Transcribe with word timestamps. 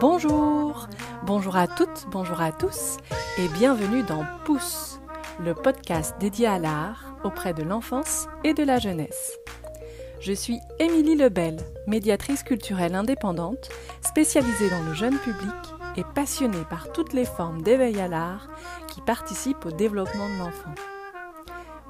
Bonjour, 0.00 0.88
bonjour 1.26 1.56
à 1.56 1.66
toutes, 1.66 2.06
bonjour 2.10 2.40
à 2.40 2.52
tous 2.52 2.96
et 3.36 3.48
bienvenue 3.48 4.02
dans 4.02 4.24
Pouce, 4.46 4.98
le 5.38 5.52
podcast 5.52 6.14
dédié 6.18 6.46
à 6.46 6.58
l'art 6.58 7.18
auprès 7.22 7.52
de 7.52 7.62
l'enfance 7.62 8.26
et 8.42 8.54
de 8.54 8.62
la 8.62 8.78
jeunesse. 8.78 9.38
Je 10.18 10.32
suis 10.32 10.58
Émilie 10.78 11.16
Lebel, 11.16 11.58
médiatrice 11.86 12.42
culturelle 12.42 12.94
indépendante, 12.94 13.68
spécialisée 14.00 14.70
dans 14.70 14.82
le 14.84 14.94
jeune 14.94 15.18
public 15.18 15.52
et 15.98 16.04
passionnée 16.14 16.64
par 16.70 16.92
toutes 16.92 17.12
les 17.12 17.26
formes 17.26 17.60
d'éveil 17.60 18.00
à 18.00 18.08
l'art 18.08 18.48
qui 18.88 19.02
participent 19.02 19.66
au 19.66 19.70
développement 19.70 20.30
de 20.30 20.38
l'enfant. 20.38 20.74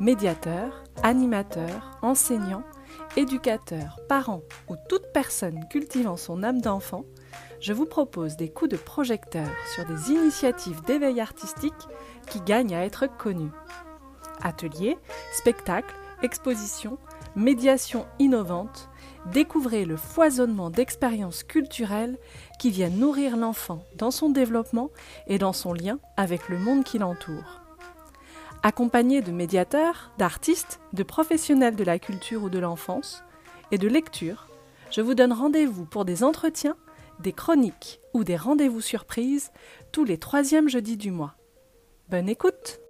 Médiateur, 0.00 0.82
animateur, 1.04 1.96
enseignant, 2.02 2.64
éducateur, 3.16 4.00
parent 4.08 4.42
ou 4.68 4.74
toute 4.88 5.12
personne 5.14 5.68
cultivant 5.68 6.16
son 6.16 6.42
âme 6.42 6.60
d'enfant, 6.60 7.04
je 7.60 7.72
vous 7.72 7.86
propose 7.86 8.36
des 8.36 8.48
coups 8.48 8.70
de 8.70 8.76
projecteur 8.76 9.48
sur 9.74 9.84
des 9.84 10.10
initiatives 10.10 10.82
d'éveil 10.82 11.20
artistique 11.20 11.74
qui 12.28 12.40
gagnent 12.40 12.74
à 12.74 12.84
être 12.84 13.06
connues. 13.18 13.52
Ateliers, 14.40 14.96
spectacles, 15.32 15.94
expositions, 16.22 16.98
médiations 17.36 18.06
innovantes, 18.18 18.88
découvrez 19.32 19.84
le 19.84 19.96
foisonnement 19.96 20.70
d'expériences 20.70 21.42
culturelles 21.42 22.18
qui 22.58 22.70
viennent 22.70 22.98
nourrir 22.98 23.36
l'enfant 23.36 23.84
dans 23.96 24.10
son 24.10 24.30
développement 24.30 24.90
et 25.26 25.38
dans 25.38 25.52
son 25.52 25.74
lien 25.74 25.98
avec 26.16 26.48
le 26.48 26.58
monde 26.58 26.84
qui 26.84 26.98
l'entoure. 26.98 27.60
Accompagné 28.62 29.22
de 29.22 29.32
médiateurs, 29.32 30.10
d'artistes, 30.18 30.80
de 30.92 31.02
professionnels 31.02 31.76
de 31.76 31.84
la 31.84 31.98
culture 31.98 32.42
ou 32.42 32.50
de 32.50 32.58
l'enfance 32.58 33.22
et 33.70 33.78
de 33.78 33.88
lecture, 33.88 34.48
je 34.90 35.00
vous 35.00 35.14
donne 35.14 35.32
rendez-vous 35.32 35.84
pour 35.84 36.04
des 36.04 36.24
entretiens 36.24 36.76
des 37.20 37.32
chroniques 37.32 38.00
ou 38.14 38.24
des 38.24 38.36
rendez-vous 38.36 38.80
surprises 38.80 39.50
tous 39.92 40.04
les 40.04 40.18
troisièmes 40.18 40.68
jeudis 40.68 40.96
du 40.96 41.10
mois. 41.10 41.34
Bonne 42.08 42.28
écoute 42.28 42.80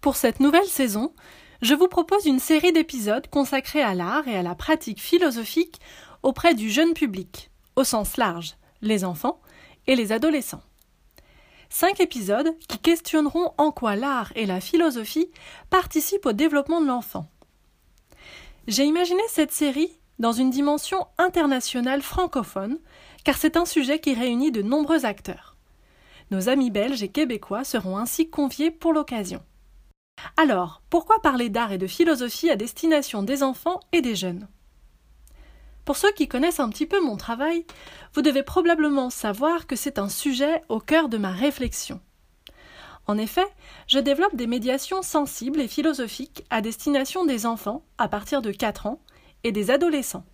Pour 0.00 0.16
cette 0.16 0.40
nouvelle 0.40 0.66
saison, 0.66 1.12
je 1.60 1.74
vous 1.74 1.88
propose 1.88 2.26
une 2.26 2.38
série 2.38 2.72
d'épisodes 2.72 3.28
consacrés 3.28 3.82
à 3.82 3.94
l'art 3.94 4.26
et 4.26 4.36
à 4.36 4.42
la 4.42 4.54
pratique 4.54 5.00
philosophique 5.00 5.80
auprès 6.22 6.54
du 6.54 6.70
jeune 6.70 6.94
public, 6.94 7.50
au 7.76 7.84
sens 7.84 8.16
large, 8.16 8.56
les 8.80 9.04
enfants 9.04 9.40
et 9.86 9.96
les 9.96 10.12
adolescents. 10.12 10.62
Cinq 11.68 12.00
épisodes 12.00 12.56
qui 12.68 12.78
questionneront 12.78 13.52
en 13.58 13.72
quoi 13.72 13.96
l'art 13.96 14.32
et 14.34 14.46
la 14.46 14.60
philosophie 14.60 15.30
participent 15.68 16.26
au 16.26 16.32
développement 16.32 16.80
de 16.80 16.86
l'enfant. 16.86 17.26
J'ai 18.66 18.84
imaginé 18.84 19.22
cette 19.28 19.52
série 19.52 19.98
dans 20.18 20.32
une 20.32 20.50
dimension 20.50 21.06
internationale 21.18 22.02
francophone, 22.02 22.78
car 23.24 23.36
c'est 23.36 23.56
un 23.56 23.64
sujet 23.64 24.00
qui 24.00 24.14
réunit 24.14 24.50
de 24.50 24.62
nombreux 24.62 25.04
acteurs. 25.04 25.56
Nos 26.30 26.48
amis 26.48 26.70
belges 26.70 27.02
et 27.02 27.08
québécois 27.08 27.64
seront 27.64 27.96
ainsi 27.96 28.28
conviés 28.28 28.70
pour 28.70 28.92
l'occasion. 28.92 29.42
Alors, 30.36 30.82
pourquoi 30.90 31.22
parler 31.22 31.48
d'art 31.48 31.72
et 31.72 31.78
de 31.78 31.86
philosophie 31.86 32.50
à 32.50 32.56
destination 32.56 33.22
des 33.22 33.42
enfants 33.42 33.80
et 33.92 34.02
des 34.02 34.16
jeunes? 34.16 34.48
Pour 35.84 35.96
ceux 35.96 36.12
qui 36.12 36.28
connaissent 36.28 36.60
un 36.60 36.68
petit 36.68 36.84
peu 36.84 37.00
mon 37.00 37.16
travail, 37.16 37.64
vous 38.12 38.20
devez 38.20 38.42
probablement 38.42 39.08
savoir 39.08 39.66
que 39.66 39.76
c'est 39.76 39.98
un 39.98 40.10
sujet 40.10 40.60
au 40.68 40.80
cœur 40.80 41.08
de 41.08 41.16
ma 41.16 41.30
réflexion. 41.30 42.00
En 43.06 43.16
effet, 43.16 43.46
je 43.86 43.98
développe 43.98 44.36
des 44.36 44.46
médiations 44.46 45.00
sensibles 45.00 45.60
et 45.60 45.68
philosophiques 45.68 46.44
à 46.50 46.60
destination 46.60 47.24
des 47.24 47.46
enfants 47.46 47.82
à 47.96 48.06
partir 48.06 48.42
de 48.42 48.52
4 48.52 48.86
ans 48.86 49.00
et 49.44 49.52
des 49.52 49.70
adolescents, 49.70 50.24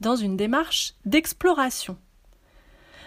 dans 0.00 0.16
une 0.16 0.36
démarche 0.36 0.94
d'exploration. 1.04 1.98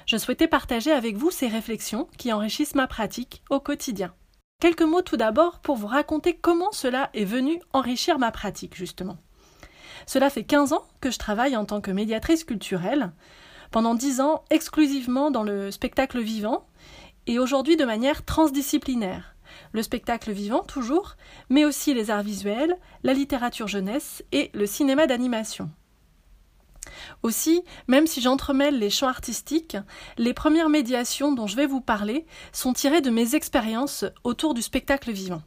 Je 0.06 0.18
souhaitais 0.18 0.48
partager 0.48 0.92
avec 0.92 1.16
vous 1.16 1.32
ces 1.32 1.48
réflexions 1.48 2.08
qui 2.18 2.34
enrichissent 2.34 2.76
ma 2.76 2.88
pratique 2.88 3.44
au 3.50 3.60
quotidien. 3.60 4.14
Quelques 4.60 4.82
mots 4.82 5.02
tout 5.02 5.18
d'abord 5.18 5.60
pour 5.60 5.76
vous 5.76 5.88
raconter 5.88 6.36
comment 6.36 6.72
cela 6.72 7.10
est 7.14 7.26
venu 7.26 7.60
enrichir 7.74 8.20
ma 8.20 8.32
pratique, 8.32 8.76
justement. 8.76 9.18
Cela 10.06 10.30
fait 10.30 10.44
15 10.44 10.74
ans 10.74 10.86
que 11.00 11.12
je 11.12 11.18
travaille 11.18 11.56
en 11.56 11.66
tant 11.66 11.82
que 11.82 11.92
médiatrice 11.92 12.44
culturelle, 12.44 13.12
pendant 13.72 13.96
10 13.96 14.22
ans 14.22 14.44
exclusivement 14.50 15.32
dans 15.32 15.44
le 15.44 15.72
spectacle 15.72 16.20
vivant, 16.20 16.68
et 17.28 17.40
aujourd'hui 17.40 17.78
de 17.78 17.86
manière 17.86 18.26
transdisciplinaire, 18.26 19.31
le 19.72 19.84
spectacle 19.84 20.32
vivant 20.32 20.64
toujours, 20.64 21.16
mais 21.50 21.66
aussi 21.66 21.94
les 21.94 22.10
arts 22.10 22.24
visuels, 22.24 22.78
la 23.04 23.14
littérature 23.14 23.68
jeunesse 23.68 24.24
et 24.32 24.52
le 24.54 24.66
cinéma 24.66 25.08
d'animation. 25.08 25.70
Aussi, 27.24 27.64
même 27.88 28.08
si 28.08 28.22
j'entremêle 28.22 28.80
les 28.80 28.90
champs 28.90 29.08
artistiques, 29.08 29.78
les 30.18 30.34
premières 30.34 30.70
médiations 30.70 31.32
dont 31.32 31.48
je 31.48 31.56
vais 31.56 31.68
vous 31.68 31.82
parler 31.82 32.26
sont 32.52 32.74
tirées 32.74 33.02
de 33.02 33.10
mes 33.10 33.36
expériences 33.36 34.06
autour 34.24 34.54
du 34.54 34.62
spectacle 34.62 35.12
vivant. 35.12 35.44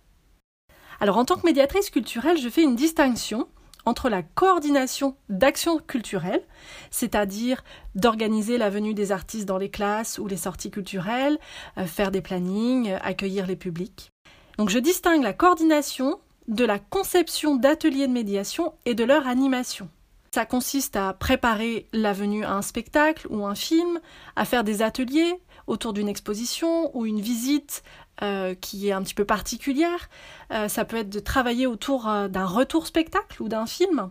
Alors 1.00 1.18
en 1.18 1.24
tant 1.24 1.36
que 1.36 1.46
médiatrice 1.46 1.90
culturelle, 1.90 2.38
je 2.38 2.48
fais 2.48 2.62
une 2.62 2.76
distinction 2.76 3.48
entre 3.84 4.08
la 4.08 4.22
coordination 4.22 5.16
d'actions 5.28 5.78
culturelles, 5.78 6.44
c'est-à-dire 6.90 7.64
d'organiser 7.94 8.58
la 8.58 8.70
venue 8.70 8.94
des 8.94 9.12
artistes 9.12 9.46
dans 9.46 9.58
les 9.58 9.70
classes 9.70 10.18
ou 10.18 10.26
les 10.26 10.36
sorties 10.36 10.70
culturelles, 10.70 11.38
euh, 11.78 11.86
faire 11.86 12.10
des 12.10 12.22
plannings, 12.22 12.92
accueillir 13.02 13.46
les 13.46 13.56
publics. 13.56 14.10
Donc 14.58 14.70
je 14.70 14.78
distingue 14.78 15.22
la 15.22 15.32
coordination 15.32 16.18
de 16.48 16.64
la 16.64 16.78
conception 16.78 17.56
d'ateliers 17.56 18.06
de 18.06 18.12
médiation 18.12 18.74
et 18.84 18.94
de 18.94 19.04
leur 19.04 19.26
animation. 19.26 19.88
Ça 20.34 20.46
consiste 20.46 20.96
à 20.96 21.12
préparer 21.12 21.86
la 21.92 22.12
venue 22.12 22.44
à 22.44 22.54
un 22.54 22.62
spectacle 22.62 23.28
ou 23.30 23.46
un 23.46 23.54
film, 23.54 24.00
à 24.34 24.44
faire 24.44 24.64
des 24.64 24.82
ateliers 24.82 25.40
autour 25.68 25.92
d'une 25.92 26.08
exposition 26.08 26.94
ou 26.96 27.06
une 27.06 27.20
visite 27.20 27.82
euh, 28.22 28.54
qui 28.54 28.88
est 28.88 28.92
un 28.92 29.02
petit 29.02 29.14
peu 29.14 29.24
particulière. 29.24 30.08
Euh, 30.52 30.68
ça 30.68 30.84
peut 30.84 30.98
être 30.98 31.10
de 31.10 31.18
travailler 31.18 31.66
autour 31.66 32.08
euh, 32.08 32.28
d'un 32.28 32.46
retour 32.46 32.86
spectacle 32.86 33.42
ou 33.42 33.48
d'un 33.48 33.66
film. 33.66 34.10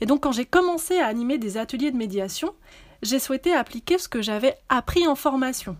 Et 0.00 0.06
donc 0.06 0.22
quand 0.22 0.30
j'ai 0.30 0.44
commencé 0.44 1.00
à 1.00 1.06
animer 1.06 1.38
des 1.38 1.56
ateliers 1.56 1.90
de 1.90 1.96
médiation, 1.96 2.54
j'ai 3.02 3.18
souhaité 3.18 3.52
appliquer 3.52 3.98
ce 3.98 4.08
que 4.08 4.22
j'avais 4.22 4.56
appris 4.68 5.08
en 5.08 5.16
formation, 5.16 5.76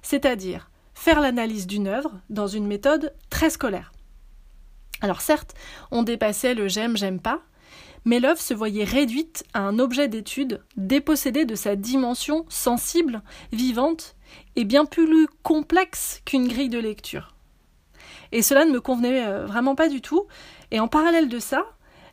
c'est-à-dire 0.00 0.70
faire 0.94 1.20
l'analyse 1.20 1.66
d'une 1.66 1.86
œuvre 1.86 2.12
dans 2.30 2.46
une 2.46 2.66
méthode 2.66 3.14
très 3.28 3.50
scolaire. 3.50 3.92
Alors 5.02 5.20
certes, 5.20 5.54
on 5.90 6.02
dépassait 6.02 6.54
le 6.54 6.66
j'aime, 6.66 6.96
j'aime 6.96 7.20
pas, 7.20 7.42
mais 8.06 8.20
l'œuvre 8.20 8.40
se 8.40 8.54
voyait 8.54 8.84
réduite 8.84 9.44
à 9.52 9.60
un 9.60 9.78
objet 9.78 10.08
d'étude 10.08 10.62
dépossédé 10.78 11.44
de 11.44 11.54
sa 11.54 11.76
dimension 11.76 12.46
sensible, 12.48 13.20
vivante 13.52 14.15
et 14.56 14.64
bien 14.64 14.84
plus 14.84 15.28
complexe 15.42 16.20
qu'une 16.24 16.48
grille 16.48 16.68
de 16.68 16.78
lecture. 16.78 17.34
Et 18.32 18.42
cela 18.42 18.64
ne 18.64 18.72
me 18.72 18.80
convenait 18.80 19.26
euh, 19.26 19.46
vraiment 19.46 19.74
pas 19.74 19.88
du 19.88 20.00
tout, 20.00 20.26
et 20.70 20.80
en 20.80 20.88
parallèle 20.88 21.28
de 21.28 21.38
ça, 21.38 21.64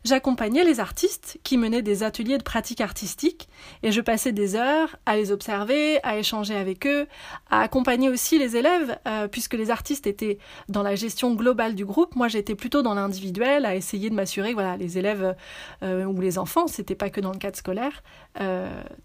J'accompagnais 0.04 0.64
les 0.64 0.80
artistes 0.80 1.38
qui 1.44 1.56
menaient 1.56 1.80
des 1.80 2.02
ateliers 2.02 2.36
de 2.36 2.42
pratique 2.42 2.82
artistique 2.82 3.48
et 3.82 3.90
je 3.90 4.02
passais 4.02 4.32
des 4.32 4.54
heures 4.54 4.96
à 5.06 5.16
les 5.16 5.32
observer, 5.32 5.98
à 6.02 6.18
échanger 6.18 6.54
avec 6.54 6.86
eux, 6.86 7.06
à 7.50 7.62
accompagner 7.62 8.10
aussi 8.10 8.38
les 8.38 8.54
élèves 8.58 8.98
euh, 9.08 9.28
puisque 9.28 9.54
les 9.54 9.70
artistes 9.70 10.06
étaient 10.06 10.36
dans 10.68 10.82
la 10.82 10.94
gestion 10.94 11.32
globale 11.32 11.74
du 11.74 11.86
groupe. 11.86 12.16
Moi, 12.16 12.28
j'étais 12.28 12.54
plutôt 12.54 12.82
dans 12.82 12.92
l'individuel 12.92 13.64
à 13.64 13.76
essayer 13.76 14.10
de 14.10 14.14
m'assurer 14.14 14.50
que 14.50 14.54
voilà, 14.56 14.76
les 14.76 14.98
élèves 14.98 15.34
euh, 15.82 16.04
ou 16.04 16.20
les 16.20 16.36
enfants, 16.36 16.66
c'était 16.66 16.94
pas 16.94 17.08
que 17.08 17.22
dans 17.22 17.32
le 17.32 17.38
cadre 17.38 17.56
scolaire, 17.56 18.02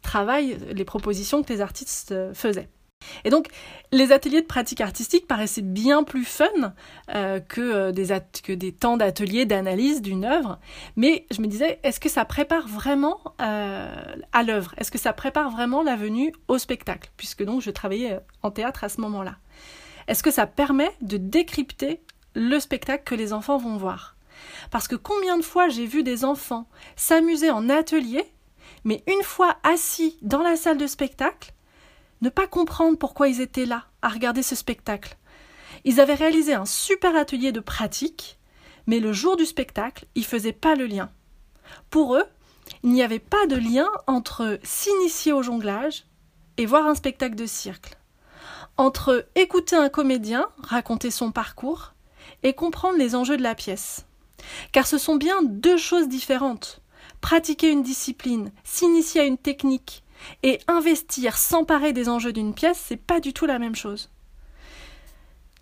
travaillent 0.01 0.57
les 0.73 0.83
propositions 0.83 1.43
que 1.43 1.53
les 1.53 1.61
artistes 1.61 2.13
faisaient. 2.33 2.67
Et 3.23 3.29
donc, 3.29 3.47
les 3.91 4.11
ateliers 4.11 4.41
de 4.41 4.47
pratique 4.47 4.81
artistique 4.81 5.27
paraissaient 5.27 5.61
bien 5.61 6.03
plus 6.03 6.25
fun 6.25 6.47
euh, 7.13 7.39
que, 7.39 7.61
euh, 7.61 7.91
des 7.91 8.07
que 8.43 8.53
des 8.53 8.71
temps 8.71 8.97
d'ateliers 8.97 9.45
d'analyse 9.45 10.01
d'une 10.01 10.25
œuvre. 10.25 10.59
Mais 10.95 11.25
je 11.31 11.41
me 11.41 11.47
disais, 11.47 11.79
est-ce 11.83 11.99
que 11.99 12.09
ça 12.09 12.25
prépare 12.25 12.67
vraiment 12.67 13.19
euh, 13.41 14.15
à 14.31 14.43
l'œuvre? 14.43 14.73
Est-ce 14.77 14.91
que 14.91 14.97
ça 14.97 15.13
prépare 15.13 15.49
vraiment 15.49 15.83
la 15.83 15.95
venue 15.95 16.33
au 16.47 16.57
spectacle? 16.57 17.09
Puisque 17.17 17.43
donc 17.43 17.61
je 17.61 17.71
travaillais 17.71 18.19
en 18.43 18.51
théâtre 18.51 18.83
à 18.83 18.89
ce 18.89 19.01
moment-là. 19.01 19.35
Est-ce 20.07 20.23
que 20.23 20.31
ça 20.31 20.47
permet 20.47 20.91
de 21.01 21.17
décrypter 21.17 22.01
le 22.33 22.59
spectacle 22.59 23.03
que 23.03 23.15
les 23.15 23.33
enfants 23.33 23.57
vont 23.57 23.77
voir? 23.77 24.15
Parce 24.71 24.87
que 24.87 24.95
combien 24.95 25.37
de 25.37 25.43
fois 25.43 25.67
j'ai 25.67 25.85
vu 25.85 26.03
des 26.03 26.23
enfants 26.23 26.67
s'amuser 26.95 27.51
en 27.51 27.69
atelier, 27.69 28.23
mais 28.85 29.03
une 29.07 29.23
fois 29.23 29.57
assis 29.63 30.17
dans 30.21 30.41
la 30.41 30.55
salle 30.55 30.77
de 30.77 30.87
spectacle, 30.87 31.51
ne 32.21 32.29
pas 32.29 32.47
comprendre 32.47 32.97
pourquoi 32.97 33.27
ils 33.27 33.41
étaient 33.41 33.65
là 33.65 33.85
à 34.01 34.09
regarder 34.09 34.43
ce 34.43 34.55
spectacle. 34.55 35.17
Ils 35.85 35.99
avaient 35.99 36.13
réalisé 36.13 36.53
un 36.53 36.65
super 36.65 37.15
atelier 37.15 37.51
de 37.51 37.59
pratique, 37.59 38.39
mais 38.87 38.99
le 38.99 39.13
jour 39.13 39.37
du 39.37 39.45
spectacle, 39.45 40.05
ils 40.15 40.25
faisaient 40.25 40.51
pas 40.51 40.75
le 40.75 40.85
lien. 40.85 41.09
Pour 41.89 42.15
eux, 42.15 42.25
il 42.83 42.91
n'y 42.91 43.03
avait 43.03 43.19
pas 43.19 43.47
de 43.47 43.55
lien 43.55 43.87
entre 44.07 44.59
s'initier 44.63 45.31
au 45.31 45.41
jonglage 45.41 46.05
et 46.57 46.65
voir 46.65 46.87
un 46.87 46.95
spectacle 46.95 47.35
de 47.35 47.45
cirque, 47.45 47.97
entre 48.77 49.27
écouter 49.35 49.75
un 49.75 49.89
comédien 49.89 50.47
raconter 50.61 51.11
son 51.11 51.31
parcours 51.31 51.93
et 52.43 52.53
comprendre 52.53 52.97
les 52.97 53.15
enjeux 53.15 53.37
de 53.37 53.43
la 53.43 53.55
pièce. 53.55 54.05
Car 54.71 54.87
ce 54.87 54.97
sont 54.97 55.15
bien 55.15 55.41
deux 55.43 55.77
choses 55.77 56.07
différentes. 56.07 56.81
pratiquer 57.21 57.69
une 57.69 57.83
discipline, 57.83 58.51
s'initier 58.63 59.21
à 59.21 59.25
une 59.25 59.37
technique 59.37 60.03
et 60.43 60.59
investir, 60.67 61.37
s'emparer 61.37 61.93
des 61.93 62.09
enjeux 62.09 62.33
d'une 62.33 62.53
pièce, 62.53 62.83
c'est 62.87 62.97
pas 62.97 63.19
du 63.19 63.33
tout 63.33 63.45
la 63.45 63.59
même 63.59 63.75
chose. 63.75 64.09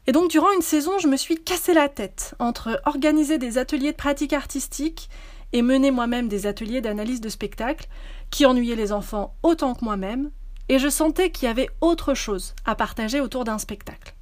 Et 0.08 0.14
donc 0.14 0.32
durant 0.32 0.52
une 0.54 0.62
saison, 0.62 1.00
je 1.00 1.08
me 1.08 1.18
suis 1.18 1.36
cassé 1.36 1.74
la 1.74 1.90
tête 1.90 2.34
entre 2.40 2.82
organiser 2.86 3.38
des 3.38 3.58
ateliers 3.58 3.92
de 3.92 3.98
pratique 3.98 4.34
artistique 4.34 5.10
et 5.54 5.62
mener 5.62 5.92
moi-même 5.92 6.30
des 6.30 6.48
ateliers 6.48 6.82
d'analyse 6.82 7.22
de 7.22 7.30
spectacle 7.30 7.88
qui 8.30 8.46
ennuyaient 8.46 8.76
les 8.76 8.92
enfants 8.92 9.36
autant 9.44 9.74
que 9.74 9.84
moi-même, 9.84 10.32
et 10.70 10.80
je 10.80 10.90
sentais 10.90 11.30
qu'il 11.30 11.48
y 11.48 11.52
avait 11.52 11.70
autre 11.82 12.14
chose 12.14 12.54
à 12.66 12.76
partager 12.76 13.22
autour 13.22 13.46
d'un 13.46 13.58
spectacle. 13.58 14.14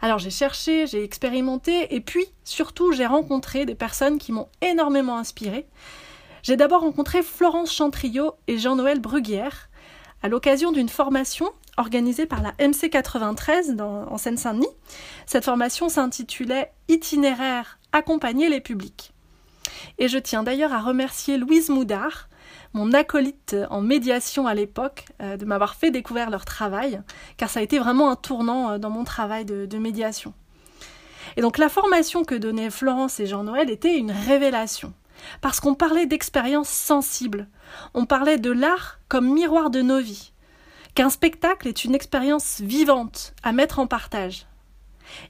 Alors 0.00 0.18
j'ai 0.18 0.30
cherché, 0.30 0.86
j'ai 0.86 1.02
expérimenté, 1.02 1.94
et 1.94 2.00
puis 2.00 2.26
surtout 2.44 2.92
j'ai 2.92 3.06
rencontré 3.06 3.66
des 3.66 3.74
personnes 3.74 4.18
qui 4.18 4.32
m'ont 4.32 4.48
énormément 4.60 5.18
inspiré. 5.18 5.66
J'ai 6.42 6.56
d'abord 6.56 6.80
rencontré 6.80 7.22
Florence 7.22 7.72
Chantriot 7.72 8.34
et 8.48 8.58
Jean-Noël 8.58 9.00
Bruguière 9.00 9.68
à 10.22 10.28
l'occasion 10.28 10.72
d'une 10.72 10.88
formation 10.88 11.50
organisée 11.76 12.26
par 12.26 12.42
la 12.42 12.52
MC 12.60 12.90
93 12.90 13.76
en 13.80 14.18
Seine-Saint-Denis. 14.18 14.66
Cette 15.26 15.44
formation 15.44 15.88
s'intitulait 15.88 16.72
Itinéraire 16.88 17.78
accompagner 17.92 18.48
les 18.48 18.60
publics. 18.60 19.12
Et 19.98 20.08
je 20.08 20.18
tiens 20.18 20.42
d'ailleurs 20.42 20.72
à 20.72 20.80
remercier 20.80 21.36
Louise 21.36 21.68
Moudard, 21.68 22.28
mon 22.74 22.92
acolyte 22.92 23.56
en 23.70 23.80
médiation 23.80 24.46
à 24.46 24.54
l'époque, 24.54 25.04
euh, 25.20 25.36
de 25.36 25.44
m'avoir 25.44 25.74
fait 25.74 25.90
découvrir 25.90 26.30
leur 26.30 26.44
travail, 26.44 27.00
car 27.36 27.50
ça 27.50 27.60
a 27.60 27.62
été 27.62 27.78
vraiment 27.78 28.10
un 28.10 28.16
tournant 28.16 28.70
euh, 28.70 28.78
dans 28.78 28.90
mon 28.90 29.04
travail 29.04 29.44
de, 29.44 29.66
de 29.66 29.78
médiation. 29.78 30.32
Et 31.36 31.42
donc 31.42 31.58
la 31.58 31.68
formation 31.68 32.24
que 32.24 32.34
donnaient 32.34 32.70
Florence 32.70 33.20
et 33.20 33.26
Jean-Noël 33.26 33.70
était 33.70 33.96
une 33.96 34.10
révélation, 34.10 34.92
parce 35.40 35.60
qu'on 35.60 35.74
parlait 35.74 36.06
d'expériences 36.06 36.70
sensibles, 36.70 37.46
on 37.94 38.06
parlait 38.06 38.38
de 38.38 38.50
l'art 38.50 39.00
comme 39.08 39.32
miroir 39.32 39.70
de 39.70 39.82
nos 39.82 40.00
vies, 40.00 40.32
qu'un 40.94 41.10
spectacle 41.10 41.68
est 41.68 41.84
une 41.84 41.94
expérience 41.94 42.60
vivante 42.60 43.34
à 43.42 43.52
mettre 43.52 43.78
en 43.78 43.86
partage. 43.86 44.46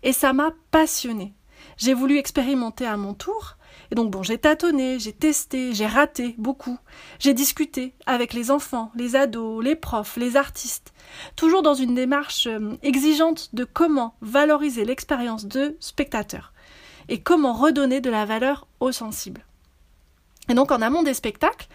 Et 0.02 0.12
ça 0.12 0.32
m'a 0.32 0.52
passionnée. 0.70 1.34
J'ai 1.76 1.94
voulu 1.94 2.18
expérimenter 2.18 2.86
à 2.86 2.96
mon 2.96 3.14
tour, 3.14 3.56
et 3.90 3.94
donc 3.94 4.10
bon, 4.10 4.22
j'ai 4.22 4.38
tâtonné, 4.38 4.98
j'ai 4.98 5.12
testé, 5.12 5.74
j'ai 5.74 5.86
raté 5.86 6.34
beaucoup. 6.38 6.78
J'ai 7.18 7.34
discuté 7.34 7.94
avec 8.06 8.32
les 8.32 8.50
enfants, 8.50 8.90
les 8.94 9.16
ados, 9.16 9.62
les 9.62 9.76
profs, 9.76 10.16
les 10.16 10.36
artistes, 10.36 10.92
toujours 11.36 11.62
dans 11.62 11.74
une 11.74 11.94
démarche 11.94 12.46
euh, 12.46 12.76
exigeante 12.82 13.50
de 13.54 13.64
comment 13.64 14.14
valoriser 14.20 14.84
l'expérience 14.84 15.46
de 15.46 15.76
spectateur 15.80 16.52
et 17.08 17.20
comment 17.20 17.52
redonner 17.52 18.00
de 18.00 18.10
la 18.10 18.24
valeur 18.24 18.66
aux 18.80 18.92
sensibles. 18.92 19.44
Et 20.48 20.54
donc 20.54 20.72
en 20.72 20.82
amont 20.82 21.02
des 21.02 21.14
spectacles, 21.14 21.68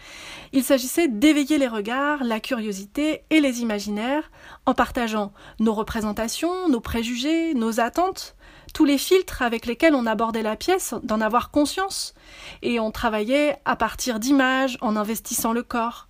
il 0.52 0.62
s'agissait 0.62 1.08
d'éveiller 1.08 1.58
les 1.58 1.68
regards, 1.68 2.22
la 2.22 2.38
curiosité 2.38 3.22
et 3.30 3.40
les 3.40 3.60
imaginaires 3.62 4.30
en 4.66 4.74
partageant 4.74 5.32
nos 5.58 5.72
représentations, 5.72 6.68
nos 6.68 6.80
préjugés, 6.80 7.54
nos 7.54 7.80
attentes, 7.80 8.36
tous 8.74 8.84
les 8.84 8.98
filtres 8.98 9.42
avec 9.42 9.64
lesquels 9.64 9.94
on 9.94 10.06
abordait 10.06 10.42
la 10.42 10.56
pièce, 10.56 10.94
d'en 11.02 11.20
avoir 11.20 11.50
conscience, 11.50 12.14
et 12.62 12.78
on 12.78 12.90
travaillait 12.90 13.58
à 13.64 13.76
partir 13.76 14.20
d'images, 14.20 14.76
en 14.82 14.96
investissant 14.96 15.52
le 15.52 15.62
corps. 15.62 16.06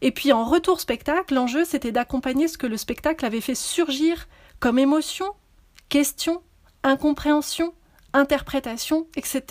Et 0.00 0.12
puis 0.12 0.32
en 0.32 0.44
retour 0.44 0.80
spectacle, 0.80 1.34
l'enjeu 1.34 1.64
c'était 1.64 1.92
d'accompagner 1.92 2.48
ce 2.48 2.58
que 2.58 2.66
le 2.66 2.76
spectacle 2.76 3.24
avait 3.24 3.40
fait 3.40 3.54
surgir 3.54 4.28
comme 4.60 4.78
émotion, 4.78 5.32
question, 5.88 6.42
incompréhension, 6.82 7.74
interprétation, 8.12 9.06
etc. 9.16 9.42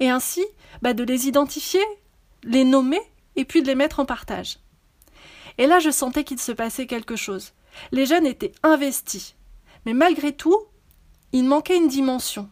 Et 0.00 0.08
ainsi, 0.08 0.44
bah, 0.82 0.94
de 0.94 1.04
les 1.04 1.28
identifier, 1.28 1.84
les 2.42 2.64
nommer, 2.64 3.00
et 3.36 3.44
puis 3.44 3.62
de 3.62 3.66
les 3.66 3.74
mettre 3.74 4.00
en 4.00 4.06
partage. 4.06 4.58
Et 5.58 5.66
là, 5.66 5.78
je 5.78 5.90
sentais 5.90 6.24
qu'il 6.24 6.38
se 6.38 6.52
passait 6.52 6.86
quelque 6.86 7.16
chose. 7.16 7.52
Les 7.92 8.06
jeunes 8.06 8.26
étaient 8.26 8.52
investis. 8.62 9.36
Mais 9.86 9.94
malgré 9.94 10.32
tout, 10.32 10.58
il 11.32 11.44
manquait 11.44 11.76
une 11.76 11.88
dimension. 11.88 12.48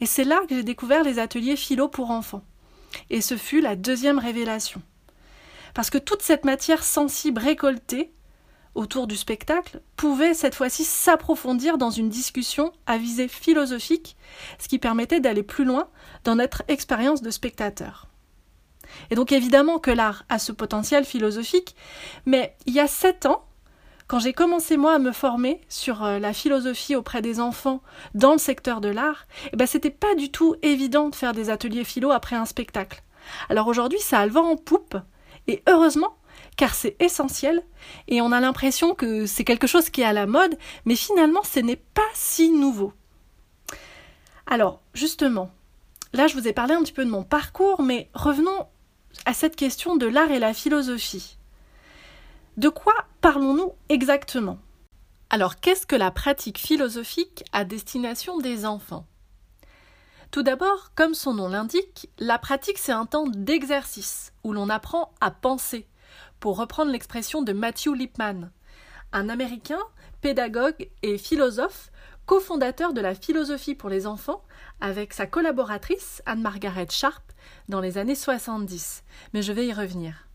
Et 0.00 0.06
c'est 0.06 0.24
là 0.24 0.42
que 0.48 0.54
j'ai 0.54 0.62
découvert 0.62 1.02
les 1.02 1.18
ateliers 1.18 1.56
philo 1.56 1.88
pour 1.88 2.10
enfants. 2.10 2.44
Et 3.10 3.20
ce 3.20 3.36
fut 3.36 3.60
la 3.60 3.76
deuxième 3.76 4.18
révélation. 4.18 4.82
Parce 5.74 5.90
que 5.90 5.98
toute 5.98 6.22
cette 6.22 6.44
matière 6.44 6.84
sensible 6.84 7.40
récoltée 7.40 8.12
autour 8.76 9.06
du 9.06 9.16
spectacle 9.16 9.80
pouvait 9.96 10.34
cette 10.34 10.54
fois-ci 10.54 10.84
s'approfondir 10.84 11.78
dans 11.78 11.90
une 11.90 12.08
discussion 12.08 12.72
à 12.86 12.98
visée 12.98 13.28
philosophique, 13.28 14.16
ce 14.58 14.68
qui 14.68 14.78
permettait 14.78 15.20
d'aller 15.20 15.42
plus 15.42 15.64
loin 15.64 15.88
dans 16.24 16.36
notre 16.36 16.62
expérience 16.68 17.22
de 17.22 17.30
spectateur. 17.30 18.06
Et 19.10 19.14
donc 19.14 19.32
évidemment 19.32 19.78
que 19.78 19.90
l'art 19.90 20.24
a 20.28 20.38
ce 20.38 20.52
potentiel 20.52 21.04
philosophique, 21.04 21.74
mais 22.24 22.56
il 22.66 22.74
y 22.74 22.80
a 22.80 22.86
sept 22.86 23.26
ans, 23.26 23.44
quand 24.06 24.20
j'ai 24.20 24.32
commencé 24.32 24.76
moi 24.76 24.94
à 24.94 24.98
me 24.98 25.10
former 25.10 25.60
sur 25.68 26.04
euh, 26.04 26.20
la 26.20 26.32
philosophie 26.32 26.94
auprès 26.94 27.22
des 27.22 27.40
enfants 27.40 27.82
dans 28.14 28.32
le 28.32 28.38
secteur 28.38 28.80
de 28.80 28.88
l'art, 28.88 29.26
eh 29.52 29.56
ben 29.56 29.66
c'était 29.66 29.90
pas 29.90 30.14
du 30.14 30.30
tout 30.30 30.54
évident 30.62 31.08
de 31.08 31.14
faire 31.16 31.32
des 31.32 31.50
ateliers 31.50 31.82
philo 31.82 32.12
après 32.12 32.36
un 32.36 32.44
spectacle. 32.44 33.02
Alors 33.48 33.66
aujourd'hui, 33.66 33.98
ça 33.98 34.20
a 34.20 34.26
le 34.26 34.32
vent 34.32 34.48
en 34.48 34.56
poupe 34.56 34.96
et 35.48 35.62
heureusement 35.68 36.16
car 36.56 36.74
c'est 36.74 36.96
essentiel 37.00 37.62
et 38.08 38.20
on 38.20 38.32
a 38.32 38.40
l'impression 38.40 38.94
que 38.94 39.26
c'est 39.26 39.44
quelque 39.44 39.66
chose 39.66 39.90
qui 39.90 40.00
est 40.02 40.06
à 40.06 40.12
la 40.12 40.26
mode, 40.26 40.56
mais 40.84 40.96
finalement 40.96 41.42
ce 41.42 41.60
n'est 41.60 41.76
pas 41.76 42.08
si 42.14 42.50
nouveau. 42.50 42.92
Alors, 44.46 44.80
justement, 44.94 45.50
là 46.12 46.26
je 46.26 46.34
vous 46.34 46.48
ai 46.48 46.52
parlé 46.52 46.74
un 46.74 46.82
petit 46.82 46.92
peu 46.92 47.04
de 47.04 47.10
mon 47.10 47.24
parcours, 47.24 47.82
mais 47.82 48.08
revenons 48.14 48.66
à 49.24 49.34
cette 49.34 49.56
question 49.56 49.96
de 49.96 50.06
l'art 50.06 50.30
et 50.30 50.38
la 50.38 50.54
philosophie. 50.54 51.36
De 52.56 52.68
quoi 52.68 52.94
parlons-nous 53.20 53.72
exactement? 53.88 54.58
Alors, 55.28 55.58
qu'est-ce 55.60 55.86
que 55.86 55.96
la 55.96 56.10
pratique 56.10 56.58
philosophique 56.58 57.44
à 57.52 57.64
destination 57.64 58.38
des 58.38 58.64
enfants? 58.64 59.06
Tout 60.30 60.42
d'abord, 60.42 60.92
comme 60.94 61.14
son 61.14 61.34
nom 61.34 61.48
l'indique, 61.48 62.08
la 62.18 62.38
pratique 62.38 62.78
c'est 62.78 62.92
un 62.92 63.06
temps 63.06 63.26
d'exercice 63.26 64.32
où 64.44 64.52
l'on 64.52 64.68
apprend 64.68 65.12
à 65.20 65.30
penser, 65.30 65.86
pour 66.40 66.56
reprendre 66.56 66.92
l'expression 66.92 67.42
de 67.42 67.52
Matthew 67.52 67.94
Lipman, 67.94 68.50
un 69.12 69.28
Américain, 69.28 69.80
pédagogue 70.20 70.88
et 71.02 71.18
philosophe, 71.18 71.90
cofondateur 72.26 72.92
de 72.92 73.00
la 73.00 73.14
philosophie 73.14 73.74
pour 73.74 73.88
les 73.88 74.06
enfants 74.06 74.42
avec 74.80 75.12
sa 75.12 75.26
collaboratrice 75.26 76.22
Anne-Margaret 76.26 76.88
Sharp 76.90 77.22
dans 77.68 77.80
les 77.80 77.98
années 77.98 78.14
70. 78.14 79.04
Mais 79.32 79.42
je 79.42 79.52
vais 79.52 79.66
y 79.66 79.72
revenir. 79.72 80.26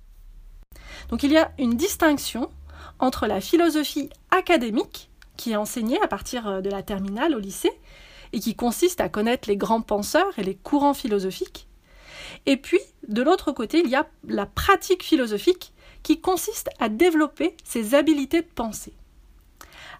Donc 1.10 1.24
il 1.24 1.32
y 1.32 1.38
a 1.38 1.52
une 1.60 1.76
distinction 1.76 2.50
entre 3.00 3.28
la 3.28 3.42
philosophie 3.42 4.10
académique, 4.32 5.10
qui 5.38 5.52
est 5.52 5.58
enseignée 5.58 6.02
à 6.02 6.08
partir 6.08 6.48
euh, 6.48 6.62
de 6.62 6.70
la 6.70 6.84
terminale 6.84 7.36
au 7.36 7.40
lycée, 7.40 7.72
et 8.34 8.40
qui 8.40 8.56
consiste 8.56 9.02
à 9.02 9.10
connaître 9.10 9.50
les 9.50 9.58
grands 9.58 9.82
penseurs 9.82 10.38
et 10.38 10.44
les 10.44 10.56
courants 10.56 10.94
philosophiques, 10.94 11.68
et 12.46 12.58
puis 12.58 12.80
de 13.08 13.22
l'autre 13.22 13.52
côté, 13.52 13.82
il 13.84 13.90
y 13.90 13.96
a 13.96 14.08
la 14.28 14.46
pratique 14.46 15.04
philosophique, 15.04 15.74
qui 16.04 16.20
consiste 16.20 16.70
à 16.80 16.90
développer 16.90 17.56
ses 17.64 17.96
habiletés 17.96 18.42
de 18.42 18.48
pensée. 18.48 18.94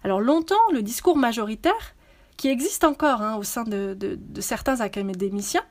Alors 0.04 0.20
longtemps, 0.20 0.70
le 0.72 0.82
discours 0.82 1.16
majoritaire, 1.16 1.94
qui 2.36 2.48
existe 2.48 2.84
encore 2.84 3.22
hein, 3.22 3.36
au 3.36 3.42
sein 3.42 3.64
de, 3.64 4.18
certains 4.40 4.80
académiciens, 4.80 5.64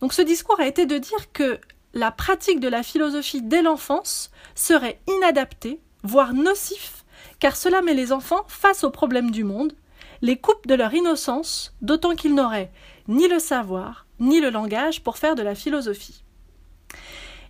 donc 0.00 0.12
ce 0.12 0.22
discours 0.22 0.60
a 0.60 0.66
été 0.66 0.86
de 0.86 0.98
dire 0.98 1.32
que 1.32 1.60
la 1.92 2.10
pratique 2.10 2.58
de 2.58 2.68
la 2.68 2.82
philosophie 2.82 3.42
dès 3.42 3.62
l'enfance 3.62 4.30
serait 4.54 5.00
inadaptée, 5.06 5.80
voire 6.02 6.34
nocif, 6.34 7.04
car 7.38 7.56
cela 7.56 7.80
met 7.82 7.94
les 7.94 8.12
enfants 8.12 8.44
face 8.48 8.82
aux 8.82 8.90
problèmes 8.90 9.30
du 9.30 9.44
monde, 9.44 9.74
les 10.20 10.36
coupe 10.36 10.66
de 10.66 10.74
leur 10.74 10.92
innocence, 10.94 11.74
d'autant 11.82 12.16
qu'ils 12.16 12.34
n'auraient 12.34 12.72
ni 13.06 13.28
le 13.28 13.38
savoir, 13.38 14.06
ni 14.18 14.40
le 14.40 14.50
langage 14.50 15.02
pour 15.02 15.18
faire 15.18 15.34
de 15.34 15.42
la 15.42 15.54
philosophie. 15.54 16.24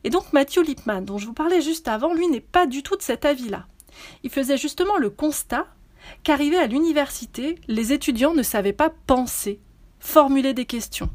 Et 0.05 0.11
donc 0.11 0.33
Matthew 0.33 0.59
Lipman, 0.59 1.03
dont 1.03 1.19
je 1.19 1.27
vous 1.27 1.33
parlais 1.33 1.63
juste 1.63 1.89
avant, 1.89 2.13
lui 2.13 2.29
n'est 2.29 2.41
pas 2.41 2.67
du 2.67 2.83
tout 2.83 2.97
de 2.97 3.03
cet 3.03 3.25
avis-là. 3.25 3.67
Il 4.23 4.31
faisait 4.31 4.59
justement 4.59 4.99
le 4.99 5.11
constat 5.11 5.67
qu'arrivés 6.23 6.59
à 6.59 6.67
l'université, 6.67 7.59
les 7.67 7.93
étudiants 7.93 8.35
ne 8.35 8.43
savaient 8.43 8.75
pas 8.75 8.91
penser, 9.07 9.61
formuler 9.99 10.53
des 10.53 10.67
questions. 10.67 11.09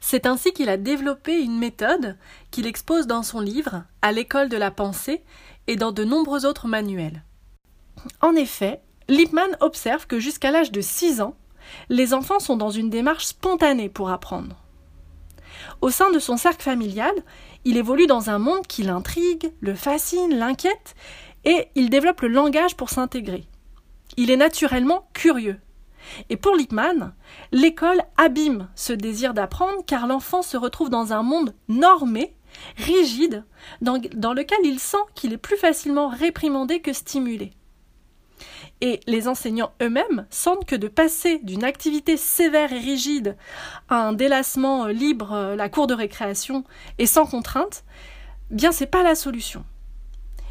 C'est 0.00 0.26
ainsi 0.26 0.52
qu'il 0.52 0.68
a 0.68 0.76
développé 0.76 1.40
une 1.40 1.58
méthode 1.58 2.18
qu'il 2.50 2.66
expose 2.66 3.06
dans 3.06 3.22
son 3.22 3.38
livre 3.38 3.84
À 4.02 4.10
l'école 4.10 4.48
de 4.48 4.56
la 4.56 4.72
pensée 4.72 5.22
et 5.68 5.76
dans 5.76 5.92
de 5.92 6.02
nombreux 6.02 6.44
autres 6.44 6.66
manuels. 6.66 7.22
En 8.20 8.34
effet, 8.34 8.82
Lippmann 9.08 9.56
observe 9.60 10.08
que 10.08 10.18
jusqu'à 10.18 10.50
l'âge 10.50 10.72
de 10.72 10.80
6 10.80 11.20
ans, 11.20 11.36
les 11.88 12.14
enfants 12.14 12.40
sont 12.40 12.56
dans 12.56 12.70
une 12.70 12.90
démarche 12.90 13.26
spontanée 13.26 13.88
pour 13.88 14.10
apprendre. 14.10 14.61
Au 15.82 15.90
sein 15.90 16.12
de 16.12 16.20
son 16.20 16.36
cercle 16.36 16.62
familial, 16.62 17.12
il 17.64 17.76
évolue 17.76 18.06
dans 18.06 18.30
un 18.30 18.38
monde 18.38 18.66
qui 18.68 18.84
l'intrigue, 18.84 19.52
le 19.60 19.74
fascine, 19.74 20.38
l'inquiète, 20.38 20.94
et 21.44 21.66
il 21.74 21.90
développe 21.90 22.20
le 22.20 22.28
langage 22.28 22.76
pour 22.76 22.88
s'intégrer. 22.88 23.44
Il 24.16 24.30
est 24.30 24.36
naturellement 24.36 25.08
curieux, 25.12 25.58
et 26.30 26.36
pour 26.36 26.54
Lippmann, 26.54 27.14
l'école 27.50 28.00
abîme 28.16 28.68
ce 28.76 28.92
désir 28.92 29.34
d'apprendre 29.34 29.84
car 29.84 30.06
l'enfant 30.06 30.42
se 30.42 30.56
retrouve 30.56 30.88
dans 30.88 31.12
un 31.12 31.24
monde 31.24 31.52
normé 31.66 32.36
rigide, 32.76 33.44
dans, 33.80 34.00
dans 34.14 34.34
lequel 34.34 34.58
il 34.62 34.78
sent 34.78 34.98
qu'il 35.16 35.32
est 35.32 35.38
plus 35.38 35.56
facilement 35.56 36.08
réprimandé 36.08 36.80
que 36.80 36.92
stimulé. 36.92 37.50
Et 38.82 38.98
les 39.06 39.28
enseignants 39.28 39.72
eux-mêmes 39.80 40.26
sentent 40.28 40.64
que 40.64 40.74
de 40.74 40.88
passer 40.88 41.38
d'une 41.38 41.62
activité 41.62 42.16
sévère 42.16 42.72
et 42.72 42.80
rigide 42.80 43.36
à 43.88 44.08
un 44.08 44.12
délassement 44.12 44.86
euh, 44.86 44.92
libre, 44.92 45.32
euh, 45.32 45.54
la 45.54 45.68
cour 45.68 45.86
de 45.86 45.94
récréation, 45.94 46.64
et 46.98 47.06
sans 47.06 47.24
contrainte, 47.24 47.84
bien 48.50 48.72
c'est 48.72 48.86
pas 48.86 49.04
la 49.04 49.14
solution. 49.14 49.64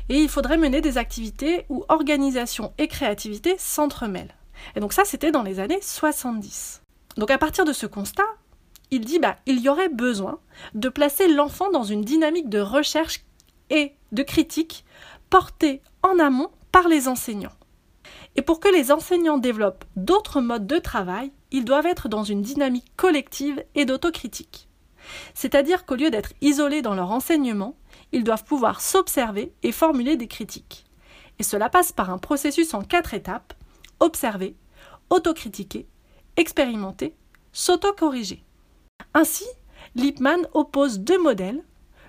Et 0.07 0.21
il 0.21 0.29
faudrait 0.29 0.57
mener 0.57 0.79
des 0.79 0.97
activités 0.97 1.65
où 1.67 1.83
organisation 1.89 2.71
et 2.77 2.87
créativité 2.87 3.55
s'entremêlent. 3.57 4.33
Et 4.75 4.79
donc 4.79 4.93
ça, 4.93 5.03
c'était 5.03 5.31
dans 5.31 5.43
les 5.43 5.59
années 5.59 5.81
70. 5.81 6.81
Donc 7.17 7.31
à 7.31 7.37
partir 7.37 7.65
de 7.65 7.73
ce 7.73 7.85
constat, 7.85 8.23
il 8.91 9.03
dit 9.03 9.19
bah 9.19 9.35
il 9.45 9.59
y 9.59 9.67
aurait 9.67 9.89
besoin 9.89 10.39
de 10.73 10.87
placer 10.87 11.27
l'enfant 11.27 11.69
dans 11.69 11.83
une 11.83 12.03
dynamique 12.03 12.49
de 12.49 12.59
recherche 12.59 13.25
et 13.69 13.93
de 14.13 14.23
critique 14.23 14.85
portée 15.29 15.81
en 16.01 16.17
amont 16.17 16.49
par 16.71 16.87
les 16.87 17.09
enseignants. 17.09 17.51
Et 18.35 18.41
pour 18.41 18.59
que 18.59 18.69
les 18.69 18.91
enseignants 18.91 19.37
développent 19.37 19.85
d'autres 19.95 20.41
modes 20.41 20.67
de 20.67 20.77
travail, 20.77 21.31
ils 21.51 21.65
doivent 21.65 21.85
être 21.85 22.07
dans 22.07 22.23
une 22.23 22.41
dynamique 22.41 22.91
collective 22.95 23.63
et 23.75 23.85
d'autocritique. 23.85 24.69
C'est-à-dire 25.33 25.85
qu'au 25.85 25.95
lieu 25.95 26.09
d'être 26.09 26.33
isolés 26.41 26.81
dans 26.81 26.95
leur 26.95 27.11
enseignement, 27.11 27.75
ils 28.11 28.23
doivent 28.23 28.45
pouvoir 28.45 28.81
s'observer 28.81 29.53
et 29.63 29.71
formuler 29.71 30.15
des 30.15 30.27
critiques. 30.27 30.85
Et 31.39 31.43
cela 31.43 31.69
passe 31.69 31.91
par 31.91 32.09
un 32.09 32.17
processus 32.17 32.73
en 32.73 32.83
quatre 32.83 33.13
étapes 33.13 33.53
observer, 33.99 34.55
autocritiquer, 35.09 35.87
expérimenter, 36.35 37.15
s'auto-corriger. 37.53 38.43
Ainsi, 39.13 39.45
Lippmann 39.95 40.47
oppose 40.53 40.99
deux 40.99 41.21
modèles, 41.21 41.63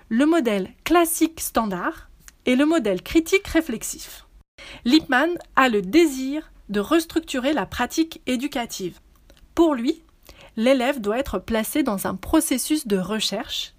le 0.09 0.25
modèle 0.25 0.73
classique 0.83 1.39
standard 1.39 2.09
et 2.45 2.55
le 2.55 2.65
modèle 2.65 3.01
critique 3.01 3.47
réflexif. 3.47 4.22
Lippmann 4.85 5.37
a 5.55 5.69
le 5.69 5.81
désir 5.81 6.51
de 6.69 6.79
restructurer 6.79 7.53
la 7.53 7.65
pratique 7.65 8.21
éducative. 8.25 8.99
Pour 9.55 9.75
lui, 9.75 10.03
l'élève 10.57 10.99
doit 10.99 11.19
être 11.19 11.39
placé 11.39 11.83
dans 11.83 12.07
un 12.07 12.15
processus 12.15 12.87
de 12.87 12.97
recherche 12.97 13.73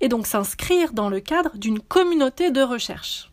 et 0.00 0.08
donc 0.08 0.26
s'inscrire 0.26 0.92
dans 0.92 1.08
le 1.08 1.20
cadre 1.20 1.56
d'une 1.56 1.80
communauté 1.80 2.50
de 2.50 2.62
recherche. 2.62 3.30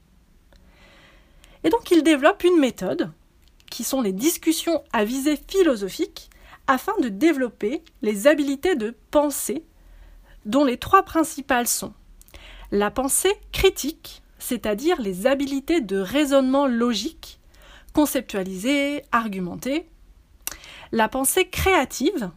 Et 1.64 1.70
donc 1.70 1.90
il 1.92 2.04
développe 2.04 2.44
une 2.44 2.60
méthode, 2.60 3.12
qui 3.72 3.84
sont 3.84 4.02
les 4.02 4.14
discussions 4.14 4.84
à 4.94 5.06
visée 5.06 5.40
philosophique, 5.48 6.30
afin 6.68 6.94
de 7.02 7.10
développer 7.10 7.84
les 8.02 8.28
habiletés 8.28 8.76
de 8.76 8.96
pensée, 9.12 9.64
dont 10.46 10.64
les 10.64 10.78
trois 10.78 11.04
principales 11.04 11.68
sont 11.68 11.94
la 12.72 12.92
pensée 12.92 13.34
critique, 13.52 14.24
c'est-à-dire 14.46 15.02
les 15.02 15.26
habiletés 15.26 15.82
de 15.82 15.98
raisonnement 15.98 16.68
logique, 16.68 17.40
conceptualiser, 17.94 19.02
argumenter, 19.12 19.90
la 20.92 21.10
pensée 21.10 21.50
créative, 21.50 22.30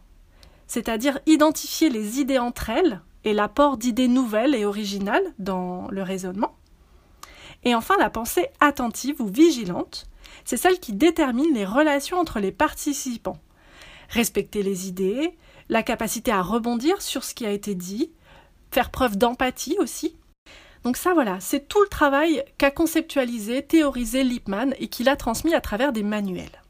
c'est-à-dire 0.65 1.19
identifier 1.27 1.89
les 1.89 2.19
idées 2.19 2.39
entre 2.39 2.71
elles 2.71 3.01
et 3.25 3.33
l'apport 3.33 3.77
d'idées 3.77 4.07
nouvelles 4.07 4.55
et 4.55 4.65
originales 4.65 5.23
dans 5.37 5.87
le 5.91 6.01
raisonnement, 6.01 6.55
et 7.63 7.75
enfin 7.75 7.95
la 7.99 8.09
pensée 8.09 8.47
attentive 8.59 9.21
ou 9.21 9.27
vigilante, 9.27 10.07
c'est 10.45 10.57
celle 10.57 10.79
qui 10.79 10.93
détermine 10.93 11.53
les 11.53 11.65
relations 11.65 12.17
entre 12.17 12.39
les 12.39 12.51
participants. 12.51 13.39
Respecter 14.09 14.63
les 14.63 14.87
idées, 14.87 15.37
la 15.69 15.83
capacité 15.83 16.31
à 16.31 16.41
rebondir 16.41 17.03
sur 17.03 17.23
ce 17.23 17.35
qui 17.35 17.45
a 17.45 17.51
été 17.51 17.75
dit, 17.75 18.11
faire 18.71 18.89
preuve 18.89 19.15
d'empathie 19.15 19.77
aussi, 19.77 20.15
donc 20.83 20.97
ça 20.97 21.13
voilà, 21.13 21.39
c'est 21.39 21.67
tout 21.67 21.81
le 21.81 21.89
travail 21.89 22.43
qu'a 22.57 22.71
conceptualisé, 22.71 23.63
théorisé 23.63 24.23
Lippmann 24.23 24.73
et 24.79 24.87
qu'il 24.87 25.09
a 25.09 25.15
transmis 25.15 25.53
à 25.53 25.61
travers 25.61 25.91
des 25.91 26.03
manuels. 26.03 26.61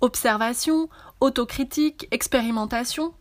Observation, 0.00 0.88
autocritique, 1.20 2.08
expérimentation, 2.10 3.12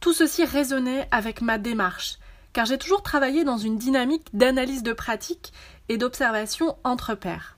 tout 0.00 0.12
ceci 0.12 0.44
résonnait 0.44 1.08
avec 1.10 1.40
ma 1.40 1.56
démarche, 1.56 2.18
car 2.52 2.66
j'ai 2.66 2.78
toujours 2.78 3.02
travaillé 3.02 3.44
dans 3.44 3.56
une 3.56 3.78
dynamique 3.78 4.28
d'analyse 4.34 4.82
de 4.82 4.92
pratique 4.92 5.52
et 5.88 5.96
d'observation 5.96 6.76
entre 6.84 7.14
pairs. 7.14 7.56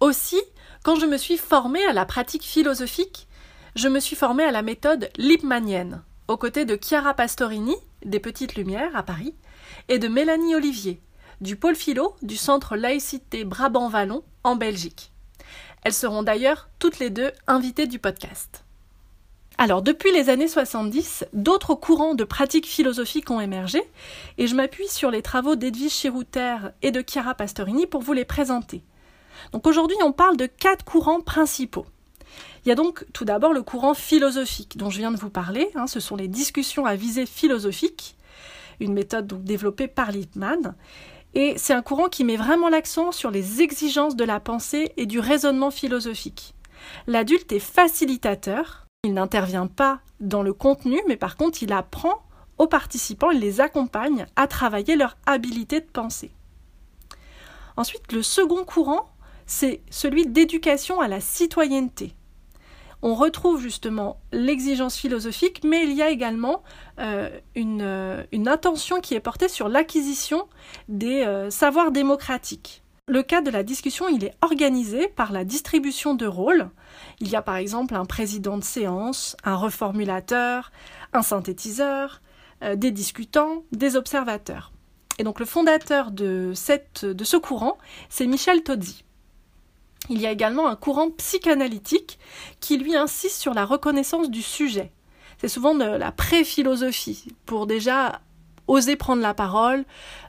Aussi, 0.00 0.40
quand 0.84 0.96
je 0.96 1.06
me 1.06 1.16
suis 1.16 1.38
formée 1.38 1.84
à 1.86 1.94
la 1.94 2.04
pratique 2.04 2.44
philosophique, 2.44 3.26
je 3.74 3.88
me 3.88 4.00
suis 4.00 4.16
formée 4.16 4.44
à 4.44 4.52
la 4.52 4.62
méthode 4.62 5.10
Lippmannienne, 5.16 6.02
aux 6.28 6.36
côtés 6.36 6.66
de 6.66 6.78
Chiara 6.80 7.14
Pastorini, 7.14 7.76
des 8.04 8.20
Petites 8.20 8.56
Lumières 8.56 8.94
à 8.94 9.02
Paris, 9.02 9.34
et 9.88 9.98
de 9.98 10.08
Mélanie 10.08 10.54
Olivier, 10.54 11.00
du 11.40 11.56
pôle 11.56 11.76
philo 11.76 12.16
du 12.22 12.36
centre 12.36 12.76
laïcité 12.76 13.44
Brabant-Vallon 13.44 14.22
en 14.44 14.56
Belgique. 14.56 15.12
Elles 15.82 15.92
seront 15.92 16.22
d'ailleurs 16.22 16.68
toutes 16.78 16.98
les 16.98 17.10
deux 17.10 17.30
invitées 17.46 17.86
du 17.86 17.98
podcast. 17.98 18.64
Alors, 19.58 19.80
depuis 19.80 20.12
les 20.12 20.28
années 20.28 20.48
70, 20.48 21.24
d'autres 21.32 21.74
courants 21.74 22.14
de 22.14 22.24
pratiques 22.24 22.66
philosophiques 22.66 23.30
ont 23.30 23.40
émergé, 23.40 23.82
et 24.36 24.46
je 24.46 24.54
m'appuie 24.54 24.88
sur 24.88 25.10
les 25.10 25.22
travaux 25.22 25.56
d'Edwige 25.56 25.92
Chirouter 25.92 26.56
et 26.82 26.90
de 26.90 27.02
Chiara 27.06 27.34
Pastorini 27.34 27.86
pour 27.86 28.02
vous 28.02 28.12
les 28.12 28.26
présenter. 28.26 28.82
Donc 29.52 29.66
aujourd'hui, 29.66 29.96
on 30.04 30.12
parle 30.12 30.36
de 30.36 30.46
quatre 30.46 30.84
courants 30.84 31.22
principaux. 31.22 31.86
Il 32.64 32.68
y 32.68 32.72
a 32.72 32.74
donc 32.74 33.06
tout 33.14 33.24
d'abord 33.24 33.54
le 33.54 33.62
courant 33.62 33.94
philosophique 33.94 34.76
dont 34.76 34.90
je 34.90 34.98
viens 34.98 35.12
de 35.12 35.16
vous 35.16 35.30
parler, 35.30 35.70
hein, 35.74 35.86
ce 35.86 36.00
sont 36.00 36.16
les 36.16 36.28
discussions 36.28 36.84
à 36.84 36.96
visée 36.96 37.26
philosophique, 37.26 38.16
une 38.80 38.92
méthode 38.92 39.42
développée 39.44 39.88
par 39.88 40.12
Lippmann, 40.12 40.74
et 41.36 41.58
c'est 41.58 41.74
un 41.74 41.82
courant 41.82 42.08
qui 42.08 42.24
met 42.24 42.36
vraiment 42.36 42.70
l'accent 42.70 43.12
sur 43.12 43.30
les 43.30 43.60
exigences 43.60 44.16
de 44.16 44.24
la 44.24 44.40
pensée 44.40 44.92
et 44.96 45.04
du 45.04 45.20
raisonnement 45.20 45.70
philosophique. 45.70 46.54
L'adulte 47.06 47.52
est 47.52 47.58
facilitateur, 47.58 48.86
il 49.04 49.12
n'intervient 49.12 49.66
pas 49.66 50.00
dans 50.18 50.42
le 50.42 50.54
contenu, 50.54 50.98
mais 51.06 51.18
par 51.18 51.36
contre 51.36 51.62
il 51.62 51.74
apprend 51.74 52.22
aux 52.56 52.66
participants, 52.66 53.30
il 53.30 53.40
les 53.40 53.60
accompagne 53.60 54.24
à 54.34 54.46
travailler 54.46 54.96
leur 54.96 55.18
habilité 55.26 55.80
de 55.80 55.86
penser. 55.86 56.30
Ensuite, 57.76 58.12
le 58.12 58.22
second 58.22 58.64
courant, 58.64 59.10
c'est 59.44 59.82
celui 59.90 60.26
d'éducation 60.26 61.02
à 61.02 61.08
la 61.08 61.20
citoyenneté 61.20 62.15
on 63.06 63.14
retrouve 63.14 63.60
justement 63.60 64.18
l'exigence 64.32 64.96
philosophique, 64.96 65.60
mais 65.62 65.84
il 65.84 65.92
y 65.92 66.02
a 66.02 66.10
également 66.10 66.64
euh, 66.98 67.30
euh, 67.56 68.24
une, 68.32 68.48
intention 68.48 69.00
qui 69.00 69.14
est 69.14 69.20
portée 69.20 69.46
sur 69.48 69.68
l'acquisition 69.68 70.48
des 70.88 71.22
euh, 71.22 71.48
savoirs 71.48 71.92
démocratiques. 71.92 72.82
Le 73.06 73.22
cas 73.22 73.42
de 73.42 73.50
la 73.50 73.62
discussion, 73.62 74.08
il 74.08 74.24
est 74.24 74.34
organisé 74.42 75.06
par 75.06 75.30
la 75.30 75.44
distribution 75.44 76.14
de 76.14 76.26
rôles. 76.26 76.68
Il 77.20 77.28
y 77.28 77.36
a 77.36 77.42
par 77.42 77.54
exemple 77.54 77.94
un 77.94 78.06
président 78.06 78.58
de 78.58 78.64
séance, 78.64 79.36
un 79.44 79.54
reformulateur, 79.54 80.72
un 81.12 81.22
synthétiseur, 81.22 82.20
des 82.74 82.90
discutants, 82.90 83.62
des 83.70 83.94
observateurs. 83.94 84.72
Et 85.20 85.22
donc 85.22 85.38
le 85.38 85.46
fondateur 85.46 86.10
de, 86.10 86.54
de 87.02 87.24
ce 87.24 87.36
courant, 87.36 87.78
c'est 88.08 88.26
Michel 88.26 88.64
Tozzi. 88.64 89.05
Il 90.08 90.20
y 90.20 90.26
a 90.26 90.30
également 90.30 90.68
un 90.68 90.76
courant 90.76 91.10
psychanalytique 91.10 92.18
qui 92.60 92.78
lui 92.78 92.96
insiste 92.96 93.40
sur 93.40 93.54
la 93.54 93.64
reconnaissance 93.64 94.30
du 94.30 94.42
sujet. 94.42 94.92
C'est 95.38 95.48
souvent 95.48 95.74
de 95.74 95.84
la 95.84 96.12
pré-philosophie 96.12 97.28
pour 97.44 97.66
déjà 97.66 98.20
oser 98.68 98.96
prendre 98.96 99.22
la 99.22 99.34
parole. 99.34 99.84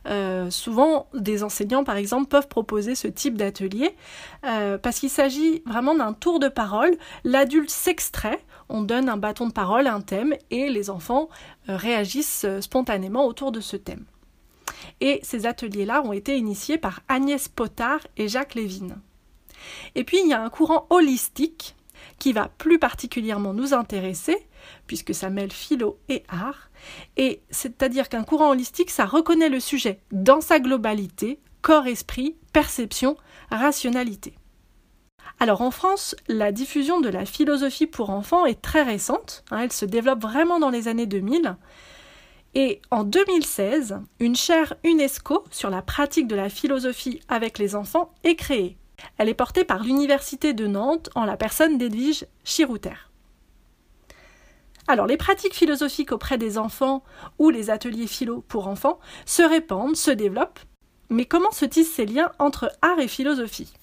Euh, 0.08 0.50
souvent, 0.50 1.08
des 1.14 1.44
enseignants, 1.44 1.84
par 1.84 1.96
exemple, 1.96 2.28
peuvent 2.28 2.48
proposer 2.48 2.96
ce 2.96 3.08
type 3.08 3.36
d'atelier 3.36 3.96
euh, 4.46 4.78
parce 4.78 5.00
qu'il 5.00 5.10
s'agit 5.10 5.62
vraiment 5.66 5.96
d'un 5.96 6.14
tour 6.14 6.40
de 6.40 6.48
parole. 6.48 6.96
L'adulte 7.24 7.70
s'extrait, 7.70 8.40
on 8.70 8.82
donne 8.82 9.10
un 9.10 9.18
bâton 9.18 9.48
de 9.48 9.54
parole, 9.54 9.88
un 9.88 10.02
thème, 10.02 10.36
et 10.52 10.70
les 10.70 10.90
enfants 10.90 11.30
euh, 11.70 11.76
réagissent 11.76 12.46
spontanément 12.62 13.26
autour 13.26 13.52
de 13.52 13.60
ce 13.60 13.78
thème. 13.78 14.06
Et 15.02 15.20
ces 15.24 15.46
ateliers-là 15.46 16.02
ont 16.04 16.14
été 16.14 16.38
initiés 16.38 16.78
par 16.78 17.02
Agnès 17.08 17.48
Potard 17.48 18.02
et 18.18 18.28
Jacques 18.28 18.56
Lévin. 18.56 18.98
Et 19.96 20.04
puis 20.04 20.20
il 20.22 20.28
y 20.28 20.34
a 20.34 20.42
un 20.42 20.50
courant 20.50 20.88
holistique 20.90 21.76
qui 22.20 22.34
va 22.34 22.50
plus 22.58 22.80
particulièrement 22.80 23.54
nous 23.54 23.74
intéresser, 23.74 24.38
puisque 24.88 25.14
ça 25.14 25.30
mêle 25.30 25.52
philo 25.52 26.00
et 26.10 26.24
art, 26.30 26.70
et 27.16 27.42
c'est-à-dire 27.50 28.10
qu'un 28.10 28.24
courant 28.24 28.50
holistique, 28.50 28.92
ça 28.92 29.06
reconnaît 29.06 29.50
le 29.50 29.60
sujet 29.60 30.00
dans 30.12 30.42
sa 30.42 30.60
globalité, 30.60 31.40
corps-esprit, 31.62 32.36
perception, 32.54 33.18
rationalité. 33.52 34.36
Alors 35.40 35.62
en 35.62 35.72
France, 35.72 36.16
la 36.28 36.52
diffusion 36.52 37.00
de 37.02 37.10
la 37.10 37.26
philosophie 37.26 37.88
pour 37.88 38.10
enfants 38.10 38.46
est 38.46 38.62
très 38.62 38.84
récente, 38.84 39.44
hein, 39.52 39.60
elle 39.64 39.74
se 39.74 39.86
développe 39.86 40.22
vraiment 40.22 40.60
dans 40.60 40.72
les 40.72 40.88
années 40.88 41.06
2000, 41.06 41.58
et 42.56 42.82
en 42.90 43.04
2016, 43.04 44.00
une 44.20 44.36
chaire 44.36 44.74
UNESCO 44.84 45.44
sur 45.52 45.70
la 45.70 45.84
pratique 45.84 46.28
de 46.28 46.36
la 46.36 46.50
philosophie 46.50 47.20
avec 47.28 47.60
les 47.60 47.76
enfants 47.76 48.12
est 48.24 48.36
créée. 48.36 48.78
Elle 49.18 49.30
est 49.30 49.34
portée 49.34 49.64
par 49.64 49.84
l'Université 49.84 50.54
de 50.54 50.68
Nantes 50.68 51.10
en 51.16 51.26
la 51.26 51.38
personne 51.38 51.78
d'Edwige 51.78 52.26
Chirouter. 52.44 52.96
Alors, 54.88 55.06
les 55.06 55.18
pratiques 55.18 55.56
philosophiques 55.56 56.12
auprès 56.12 56.38
des 56.38 56.58
enfants 56.58 57.04
ou 57.40 57.50
les 57.50 57.70
ateliers 57.70 58.08
philo 58.08 58.42
pour 58.48 58.68
enfants 58.68 59.00
se 59.26 59.42
répandent, 59.42 59.98
se 59.98 60.12
développent, 60.12 60.60
mais 61.10 61.26
comment 61.26 61.52
se 61.52 61.66
tissent 61.66 61.94
ces 61.94 62.06
liens 62.06 62.32
entre 62.40 62.72
art 62.82 63.00
et 63.00 63.08
philosophie? 63.08 63.74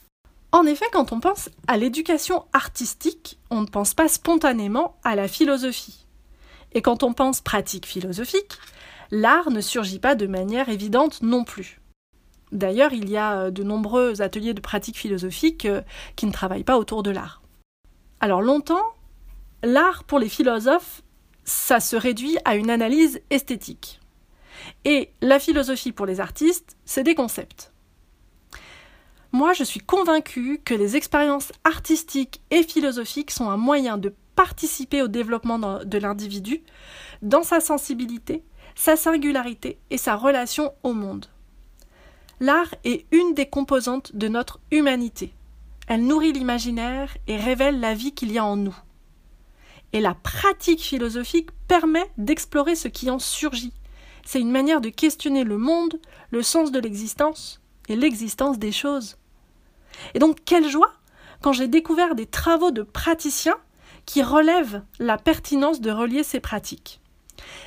En 0.52 0.66
effet, 0.66 0.86
quand 0.92 1.12
on 1.12 1.20
pense 1.20 1.50
à 1.66 1.76
l'éducation 1.76 2.46
artistique, 2.52 3.38
on 3.50 3.62
ne 3.62 3.66
pense 3.66 3.92
pas 3.92 4.08
spontanément 4.08 4.96
à 5.02 5.16
la 5.16 5.28
philosophie. 5.28 6.06
Et 6.72 6.80
quand 6.80 7.02
on 7.02 7.12
pense 7.12 7.40
pratique 7.40 7.86
philosophique, 7.86 8.58
l'art 9.10 9.50
ne 9.50 9.60
surgit 9.60 9.98
pas 9.98 10.14
de 10.14 10.26
manière 10.26 10.68
évidente 10.68 11.22
non 11.22 11.44
plus. 11.44 11.80
D'ailleurs, 12.52 12.92
il 12.92 13.10
y 13.10 13.16
a 13.16 13.34
euh, 13.34 13.50
de 13.50 13.62
nombreux 13.62 14.22
ateliers 14.22 14.54
de 14.54 14.60
pratique 14.60 14.96
philosophique 14.96 15.66
euh, 15.66 15.82
qui 16.16 16.26
ne 16.26 16.32
travaillent 16.32 16.64
pas 16.64 16.78
autour 16.78 17.02
de 17.02 17.10
l'art. 17.10 17.42
Alors 18.20 18.42
longtemps, 18.42 18.94
l'art 19.62 20.04
pour 20.04 20.18
les 20.18 20.28
philosophes, 20.28 21.02
ça 21.44 21.80
se 21.80 21.96
réduit 21.96 22.36
à 22.44 22.56
une 22.56 22.70
analyse 22.70 23.20
esthétique. 23.30 24.00
Et 24.84 25.10
la 25.20 25.38
philosophie 25.38 25.92
pour 25.92 26.06
les 26.06 26.20
artistes, 26.20 26.76
c'est 26.84 27.02
des 27.02 27.14
concepts. 27.14 27.72
Moi, 29.32 29.52
je 29.52 29.64
suis 29.64 29.80
convaincue 29.80 30.60
que 30.64 30.74
les 30.74 30.96
expériences 30.96 31.50
artistiques 31.64 32.40
et 32.50 32.62
philosophiques 32.62 33.32
sont 33.32 33.50
un 33.50 33.56
moyen 33.56 33.98
de 33.98 34.14
participer 34.36 35.02
au 35.02 35.08
développement 35.08 35.58
de 35.58 35.98
l'individu 35.98 36.62
dans 37.22 37.42
sa 37.42 37.60
sensibilité, 37.60 38.44
sa 38.74 38.96
singularité 38.96 39.78
et 39.90 39.98
sa 39.98 40.16
relation 40.16 40.72
au 40.82 40.92
monde. 40.92 41.26
L'art 42.40 42.74
est 42.84 43.06
une 43.12 43.34
des 43.34 43.46
composantes 43.46 44.14
de 44.14 44.28
notre 44.28 44.60
humanité. 44.70 45.32
Elle 45.86 46.06
nourrit 46.06 46.32
l'imaginaire 46.32 47.16
et 47.26 47.36
révèle 47.36 47.80
la 47.80 47.94
vie 47.94 48.12
qu'il 48.12 48.32
y 48.32 48.38
a 48.38 48.44
en 48.44 48.56
nous. 48.56 48.76
Et 49.92 50.00
la 50.00 50.14
pratique 50.14 50.82
philosophique 50.82 51.50
permet 51.68 52.10
d'explorer 52.18 52.74
ce 52.74 52.88
qui 52.88 53.10
en 53.10 53.18
surgit. 53.18 53.72
C'est 54.24 54.40
une 54.40 54.50
manière 54.50 54.80
de 54.80 54.88
questionner 54.88 55.44
le 55.44 55.58
monde, 55.58 56.00
le 56.30 56.42
sens 56.42 56.72
de 56.72 56.80
l'existence 56.80 57.60
et 57.88 57.96
l'existence 57.96 58.58
des 58.58 58.72
choses. 58.72 59.18
Et 60.14 60.18
donc 60.18 60.38
quelle 60.44 60.68
joie 60.68 60.92
quand 61.40 61.52
j'ai 61.52 61.68
découvert 61.68 62.14
des 62.14 62.26
travaux 62.26 62.70
de 62.70 62.82
praticiens 62.82 63.58
qui 64.06 64.22
relèvent 64.22 64.82
la 64.98 65.18
pertinence 65.18 65.80
de 65.80 65.90
relier 65.90 66.22
ces 66.22 66.40
pratiques. 66.40 67.00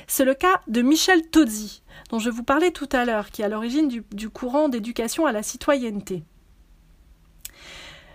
C'est 0.06 0.24
le 0.24 0.34
cas 0.34 0.60
de 0.66 0.82
Michel 0.82 1.28
Tozzi, 1.28 1.82
dont 2.08 2.18
je 2.18 2.30
vous 2.30 2.42
parlais 2.42 2.70
tout 2.70 2.88
à 2.92 3.04
l'heure, 3.04 3.30
qui 3.30 3.42
est 3.42 3.44
à 3.44 3.48
l'origine 3.48 3.88
du, 3.88 4.30
courant 4.30 4.68
d'éducation 4.68 5.26
à 5.26 5.32
la 5.32 5.42
citoyenneté. 5.42 6.22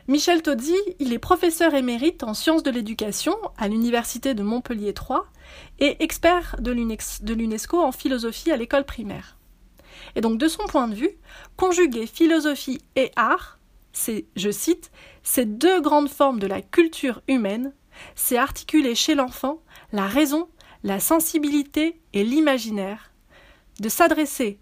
Michel 0.08 0.42
Tozzi, 0.42 0.76
il 1.00 1.14
est 1.14 1.20
professeur 1.20 1.74
émérite 1.74 2.24
en 2.24 2.34
sciences 2.34 2.64
de 2.64 2.72
l'éducation 2.72 3.36
à 3.58 3.70
l'université 3.70 4.34
de 4.34 4.44
Montpellier 4.44 4.94
III 4.94 5.20
et 5.80 6.04
expert 6.04 6.58
de 6.60 6.72
l'UNESCO 6.72 7.82
en 7.82 7.94
philosophie 7.94 8.52
à 8.52 8.58
l'école 8.58 8.84
primaire. 8.84 9.38
Et 10.16 10.22
donc 10.22 10.38
de 10.38 10.48
son 10.50 10.66
point 10.66 10.90
de 10.90 10.96
vue, 10.96 11.12
conjuguer 11.56 12.06
philosophie 12.06 12.82
et 12.98 13.12
art, 13.16 13.60
c'est, 13.94 14.26
je 14.36 14.52
cite, 14.52 14.92
ces 15.22 15.46
deux 15.46 15.80
grandes 15.80 16.10
formes 16.10 16.40
de 16.40 16.48
la 16.48 16.62
culture 16.62 17.22
humaine, 17.30 17.74
c'est 18.16 18.38
articuler 18.38 18.96
chez 18.96 19.16
l'enfant 19.16 19.62
la 19.94 20.08
raison, 20.08 20.50
la 20.84 21.00
sensibilité 21.00 22.02
et 22.12 22.24
l'imaginaire, 22.24 23.13
de 23.80 23.90
s'adresser 23.90 24.60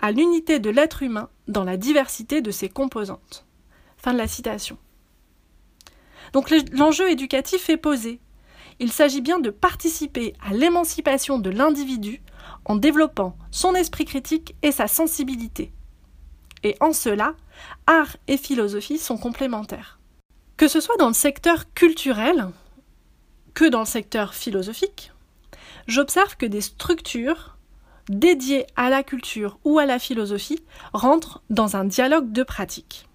à 0.00 0.10
l'unité 0.10 0.58
de 0.58 0.70
l'être 0.70 1.02
humain 1.02 1.28
dans 1.48 1.64
la 1.64 1.76
diversité 1.76 2.40
de 2.40 2.50
ses 2.50 2.68
composantes. 2.68 3.46
Fin 3.96 4.12
de 4.12 4.18
la 4.18 4.28
citation. 4.28 4.78
Donc 6.32 6.52
l'enjeu 6.72 7.10
éducatif 7.10 7.70
est 7.70 7.76
posé. 7.76 8.20
Il 8.80 8.90
s'agit 8.90 9.20
bien 9.20 9.38
de 9.38 9.50
participer 9.50 10.34
à 10.44 10.52
l'émancipation 10.52 11.38
de 11.38 11.50
l'individu 11.50 12.20
en 12.64 12.76
développant 12.76 13.36
son 13.50 13.74
esprit 13.74 14.04
critique 14.04 14.56
et 14.62 14.72
sa 14.72 14.88
sensibilité. 14.88 15.72
Et 16.64 16.76
en 16.80 16.92
cela, 16.92 17.34
art 17.86 18.16
et 18.26 18.36
philosophie 18.36 18.98
sont 18.98 19.18
complémentaires. 19.18 20.00
Que 20.56 20.66
ce 20.66 20.80
soit 20.80 20.96
dans 20.96 21.08
le 21.08 21.14
secteur 21.14 21.72
culturel 21.74 22.48
que 23.54 23.68
dans 23.68 23.80
le 23.80 23.86
secteur 23.86 24.34
philosophique, 24.34 25.12
j'observe 25.86 26.36
que 26.36 26.46
des 26.46 26.60
structures 26.60 27.53
dédiées 28.08 28.66
à 28.76 28.90
la 28.90 29.02
culture 29.02 29.58
ou 29.64 29.78
à 29.78 29.86
la 29.86 29.98
philosophie 29.98 30.62
rentrent 30.92 31.42
dans 31.50 31.76
un 31.76 31.84
dialogue 31.84 32.32
de 32.32 32.42
pratique. 32.42 33.06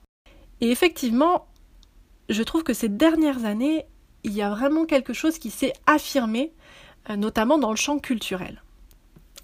Et 0.61 0.71
effectivement, 0.71 1.47
je 2.29 2.43
trouve 2.43 2.63
que 2.63 2.73
ces 2.73 2.89
dernières 2.89 3.45
années, 3.45 3.85
il 4.23 4.33
y 4.33 4.41
a 4.41 4.49
vraiment 4.49 4.85
quelque 4.85 5.13
chose 5.13 5.39
qui 5.39 5.49
s'est 5.49 5.73
affirmé, 5.85 6.51
euh, 7.09 7.15
notamment 7.15 7.57
dans 7.57 7.71
le 7.71 7.77
champ 7.77 7.99
culturel. 7.99 8.61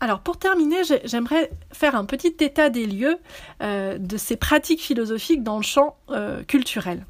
Alors 0.02 0.20
pour 0.20 0.38
terminer, 0.38 0.82
j'aimerais 1.06 1.50
faire 1.72 1.96
un 1.96 2.06
petit 2.06 2.36
état 2.42 2.70
des 2.70 2.86
lieux 2.86 3.18
euh, 3.64 3.98
de 3.98 4.18
ces 4.18 4.36
pratiques 4.36 4.82
philosophiques 4.82 5.42
dans 5.42 5.58
le 5.58 5.64
champ 5.64 5.96
euh, 6.10 6.44
culturel 6.44 7.06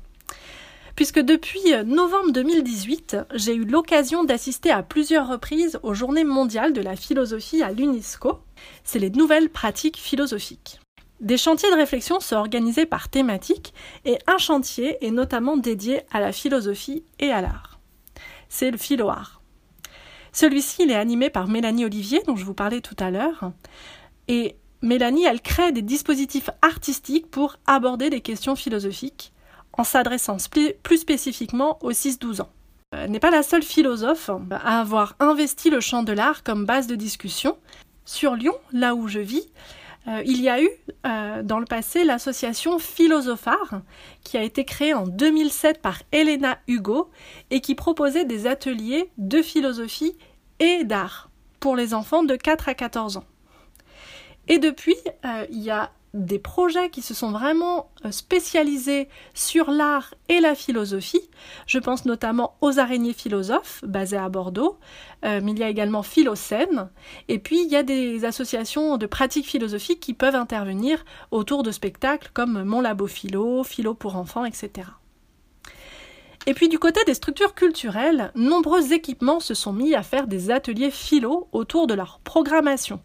puisque 0.95 1.19
depuis 1.19 1.62
novembre 1.86 2.31
2018, 2.31 3.17
j'ai 3.34 3.55
eu 3.55 3.65
l'occasion 3.65 4.23
d'assister 4.23 4.71
à 4.71 4.84
plusieurs 4.84 5.27
reprises 5.27 5.79
aux 5.84 5.93
Journées 5.93 6.23
mondiales 6.23 6.73
de 6.73 6.81
la 6.81 6.95
philosophie 6.95 7.62
à 7.62 7.71
l'UNESCO. 7.71 8.39
C'est 8.84 8.99
les 8.99 9.10
nouvelles 9.10 9.49
pratiques 9.49 9.97
philosophiques. 9.97 10.79
Des 11.19 11.38
chantiers 11.38 11.71
de 11.71 11.75
réflexion 11.75 12.19
sont 12.19 12.36
organisés 12.36 12.86
par 12.86 13.10
thématique 13.10 13.73
et 14.05 14.17
un 14.27 14.38
chantier 14.38 15.05
est 15.05 15.12
notamment 15.12 15.58
dédié 15.58 16.01
à 16.12 16.19
la 16.19 16.31
philosophie 16.31 17.03
et 17.19 17.31
à 17.31 17.41
l'art. 17.41 17.79
C'est 18.49 18.71
le 18.71 18.77
philoart. 18.77 19.41
Celui-ci 20.31 20.84
est 20.84 20.95
animé 20.95 21.29
par 21.29 21.47
Mélanie 21.47 21.86
Olivier, 21.86 22.21
dont 22.27 22.36
je 22.36 22.43
vous 22.43 22.53
parlais 22.53 22.81
tout 22.81 22.95
à 22.99 23.12
l'heure. 23.12 23.51
Et 24.27 24.58
Mélanie, 24.81 25.25
elle 25.25 25.41
crée 25.41 25.71
des 25.71 25.81
dispositifs 25.81 26.49
artistiques 26.62 27.31
pour 27.31 27.58
aborder 27.65 28.10
des 28.10 28.21
questions 28.21 28.55
philosophiques 28.55 29.31
en 29.78 29.84
s'adressant 29.84 30.38
plus 30.84 30.98
spécifiquement 30.98 31.78
aux 31.82 31.92
6-12 31.92 32.42
ans. 32.42 32.50
Euh, 32.96 33.08
n'est 33.08 33.20
pas 33.20 33.32
la 33.32 33.44
seule 33.44 33.64
philosophe 33.64 34.30
à 34.52 34.80
avoir 34.80 35.16
investi 35.20 35.70
le 35.70 35.80
champ 35.80 36.04
de 36.04 36.14
l'art 36.14 36.44
comme 36.44 36.66
base 36.66 36.88
de 36.88 36.96
discussion. 36.96 37.58
Sur 38.06 38.36
Lyon, 38.36 38.56
là 38.72 38.96
où 38.96 39.08
je 39.08 39.20
vis, 39.20 39.50
euh, 40.08 40.22
il 40.26 40.40
y 40.40 40.50
a 40.50 40.62
eu 40.62 40.70
euh, 41.06 41.42
dans 41.42 41.60
le 41.60 41.66
passé 41.66 42.04
l'association 42.04 42.78
Philosophare 42.78 43.82
qui 44.24 44.38
a 44.38 44.44
été 44.44 44.64
créée 44.64 44.94
en 44.94 45.08
2007 45.08 45.82
par 45.82 46.00
Elena 46.12 46.60
Hugo 46.68 47.10
et 47.50 47.60
qui 47.60 47.74
proposait 47.74 48.26
des 48.26 48.46
ateliers 48.46 49.10
de 49.18 49.42
philosophie 49.42 50.16
et 50.60 50.84
d'art 50.84 51.32
pour 51.60 51.76
les 51.76 51.94
enfants 51.96 52.24
de 52.24 52.36
4 52.36 52.70
à 52.70 52.76
14 52.76 53.18
ans. 53.18 53.26
Et 54.48 54.60
depuis, 54.60 54.96
il 55.50 55.64
y 55.64 55.72
a 55.72 55.92
des 56.15 56.39
projets 56.39 56.89
qui 56.89 57.01
se 57.01 57.13
sont 57.13 57.32
vraiment 57.32 57.89
euh, 58.06 58.12
spécialisés 58.12 59.10
sur 59.34 59.69
l'art 59.69 60.13
et 60.30 60.39
la 60.39 60.56
philosophie. 60.56 61.30
Je 61.67 61.78
pense 61.78 62.06
notamment 62.06 62.56
aux 62.62 62.80
araignées 62.80 63.13
philosophes 63.13 63.84
basées 63.86 64.17
à 64.17 64.30
Bordeaux, 64.30 64.80
euh, 65.25 65.41
mais 65.43 65.51
il 65.51 65.60
y 65.60 65.63
a 65.63 65.69
également 65.69 66.04
Philocène, 66.04 66.89
et 67.28 67.38
puis 67.38 67.62
il 67.63 67.69
y 67.69 67.75
a 67.75 67.84
des 67.84 68.23
associations 68.23 68.97
de 68.97 69.06
pratiques 69.06 69.47
philosophiques 69.47 69.99
qui 69.99 70.13
peuvent 70.13 70.36
intervenir 70.36 71.04
autour 71.32 71.63
de 71.63 71.71
spectacles 71.71 72.32
comme 72.34 72.63
Mon 72.63 72.80
Labo 72.80 73.08
Philo, 73.08 73.63
Philo 73.63 73.93
pour 73.93 74.15
enfants, 74.15 74.45
etc. 74.45 74.88
Et 76.47 76.54
puis 76.54 76.69
du 76.69 76.78
côté 76.78 77.04
des 77.06 77.15
structures 77.15 77.56
culturelles, 77.56 78.32
nombreux 78.36 78.93
équipements 78.93 79.39
se 79.39 79.56
sont 79.56 79.73
mis 79.73 79.95
à 79.95 80.04
faire 80.04 80.28
des 80.28 80.51
ateliers 80.51 80.91
philo 80.91 81.49
autour 81.51 81.88
de 81.88 81.95
leur 81.95 82.19
programmation 82.23 83.01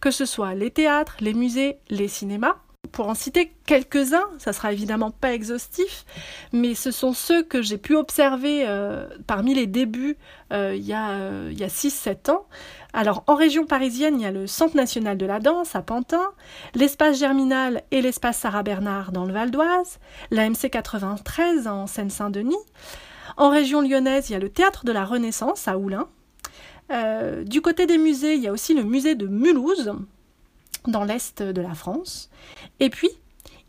que 0.00 0.10
ce 0.10 0.24
soit 0.24 0.54
les 0.54 0.70
théâtres, 0.70 1.16
les 1.20 1.34
musées, 1.34 1.78
les 1.88 2.08
cinémas. 2.08 2.56
Pour 2.92 3.08
en 3.08 3.14
citer 3.14 3.52
quelques-uns, 3.66 4.26
ça 4.38 4.52
sera 4.52 4.72
évidemment 4.72 5.10
pas 5.10 5.32
exhaustif, 5.32 6.04
mais 6.52 6.74
ce 6.74 6.90
sont 6.90 7.12
ceux 7.12 7.42
que 7.42 7.62
j'ai 7.62 7.76
pu 7.78 7.94
observer 7.94 8.64
euh, 8.66 9.06
parmi 9.26 9.54
les 9.54 9.66
débuts 9.66 10.16
euh, 10.52 10.74
il 10.74 10.84
y 10.84 10.94
a, 10.94 11.10
euh, 11.10 11.52
a 11.52 11.66
6-7 11.66 12.30
ans. 12.30 12.46
Alors 12.92 13.22
en 13.26 13.34
région 13.34 13.66
parisienne, 13.66 14.18
il 14.18 14.22
y 14.22 14.26
a 14.26 14.32
le 14.32 14.46
Centre 14.46 14.76
national 14.76 15.18
de 15.18 15.26
la 15.26 15.40
danse 15.40 15.76
à 15.76 15.82
Pantin, 15.82 16.32
l'espace 16.74 17.18
Germinal 17.18 17.82
et 17.90 18.02
l'espace 18.02 18.38
Sarah 18.38 18.62
Bernard 18.62 19.12
dans 19.12 19.24
le 19.24 19.32
Val 19.32 19.50
d'Oise, 19.50 20.00
la 20.30 20.48
MC 20.48 20.70
93 20.70 21.68
en 21.68 21.86
Seine-Saint-Denis. 21.86 22.56
En 23.36 23.50
région 23.50 23.82
lyonnaise, 23.82 24.30
il 24.30 24.32
y 24.32 24.36
a 24.36 24.40
le 24.40 24.48
Théâtre 24.48 24.84
de 24.84 24.92
la 24.92 25.04
Renaissance 25.04 25.68
à 25.68 25.78
Oulin, 25.78 26.08
euh, 26.90 27.44
du 27.44 27.60
côté 27.60 27.86
des 27.86 27.98
musées, 27.98 28.34
il 28.34 28.42
y 28.42 28.48
a 28.48 28.52
aussi 28.52 28.74
le 28.74 28.82
musée 28.82 29.14
de 29.14 29.26
Mulhouse, 29.26 29.92
dans 30.86 31.04
l'est 31.04 31.42
de 31.42 31.60
la 31.60 31.74
France. 31.74 32.30
Et 32.78 32.90
puis, 32.90 33.10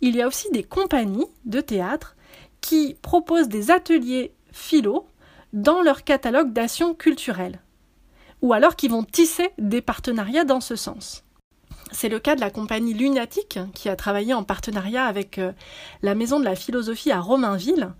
il 0.01 0.15
y 0.15 0.21
a 0.21 0.27
aussi 0.27 0.49
des 0.51 0.63
compagnies 0.63 1.27
de 1.45 1.61
théâtre 1.61 2.15
qui 2.61 2.95
proposent 3.01 3.49
des 3.49 3.71
ateliers 3.71 4.33
philo 4.51 5.07
dans 5.53 5.81
leur 5.81 6.03
catalogue 6.03 6.53
d'actions 6.53 6.93
culturelles, 6.93 7.59
ou 8.41 8.53
alors 8.53 8.75
qui 8.75 8.87
vont 8.87 9.03
tisser 9.03 9.49
des 9.57 9.81
partenariats 9.81 10.45
dans 10.45 10.61
ce 10.61 10.75
sens. 10.75 11.23
C'est 11.91 12.09
le 12.09 12.19
cas 12.19 12.35
de 12.35 12.41
la 12.41 12.49
compagnie 12.49 12.93
Lunatique 12.93 13.59
qui 13.73 13.89
a 13.89 13.95
travaillé 13.97 14.33
en 14.33 14.43
partenariat 14.43 15.05
avec 15.05 15.37
euh, 15.37 15.51
la 16.01 16.15
Maison 16.15 16.39
de 16.39 16.45
la 16.45 16.55
Philosophie 16.55 17.11
à 17.11 17.19
Romainville 17.19 17.91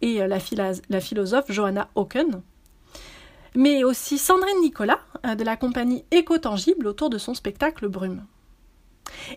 et 0.00 0.20
euh, 0.20 0.26
la, 0.26 1.00
philosophe 1.00 1.50
Johanna 1.50 1.88
Hawken. 1.94 2.42
Mais 3.56 3.84
aussi 3.84 4.18
Sandrine 4.18 4.60
Nicolas 4.60 5.00
euh, 5.24 5.34
de 5.34 5.44
la 5.44 5.56
compagnie 5.56 6.04
Éco-Tangible 6.10 6.86
autour 6.86 7.10
de 7.10 7.18
son 7.18 7.34
spectacle 7.34 7.88
Brume. 7.88 8.24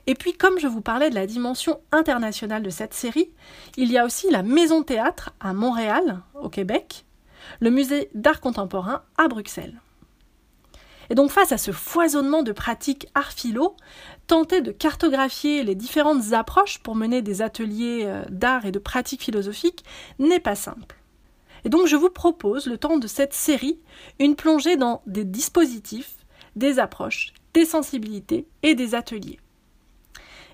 Et 0.07 0.15
puis, 0.15 0.33
comme 0.33 0.59
je 0.59 0.67
vous 0.67 0.81
parlais 0.81 1.09
de 1.09 1.15
la 1.15 1.27
dimension 1.27 1.79
internationale 1.91 2.63
de 2.63 2.69
cette 2.69 2.93
série, 2.93 3.31
il 3.77 3.91
y 3.91 3.97
a 3.97 4.05
aussi 4.05 4.29
la 4.29 4.43
Maison 4.43 4.83
Théâtre 4.83 5.31
à 5.39 5.53
Montréal, 5.53 6.21
au 6.39 6.49
Québec, 6.49 7.05
le 7.59 7.69
Musée 7.69 8.09
d'art 8.13 8.41
contemporain 8.41 9.03
à 9.17 9.27
Bruxelles. 9.27 9.79
Et 11.09 11.15
donc 11.15 11.31
face 11.31 11.51
à 11.51 11.57
ce 11.57 11.71
foisonnement 11.71 12.43
de 12.43 12.51
pratiques 12.51 13.07
art 13.15 13.31
philo, 13.31 13.75
tenter 14.27 14.61
de 14.61 14.71
cartographier 14.71 15.63
les 15.63 15.75
différentes 15.75 16.33
approches 16.33 16.79
pour 16.79 16.95
mener 16.95 17.21
des 17.21 17.41
ateliers 17.41 18.03
euh, 18.05 18.23
d'art 18.29 18.65
et 18.65 18.71
de 18.71 18.79
pratiques 18.79 19.23
philosophiques 19.23 19.83
n'est 20.19 20.39
pas 20.39 20.55
simple. 20.55 20.98
Et 21.65 21.69
donc 21.69 21.87
je 21.87 21.95
vous 21.95 22.09
propose, 22.09 22.67
le 22.67 22.77
temps 22.77 22.97
de 22.97 23.07
cette 23.07 23.33
série, 23.33 23.79
une 24.19 24.35
plongée 24.35 24.77
dans 24.77 25.01
des 25.05 25.25
dispositifs, 25.25 26.15
des 26.55 26.79
approches, 26.79 27.33
des 27.53 27.65
sensibilités 27.65 28.47
et 28.63 28.75
des 28.75 28.95
ateliers. 28.95 29.39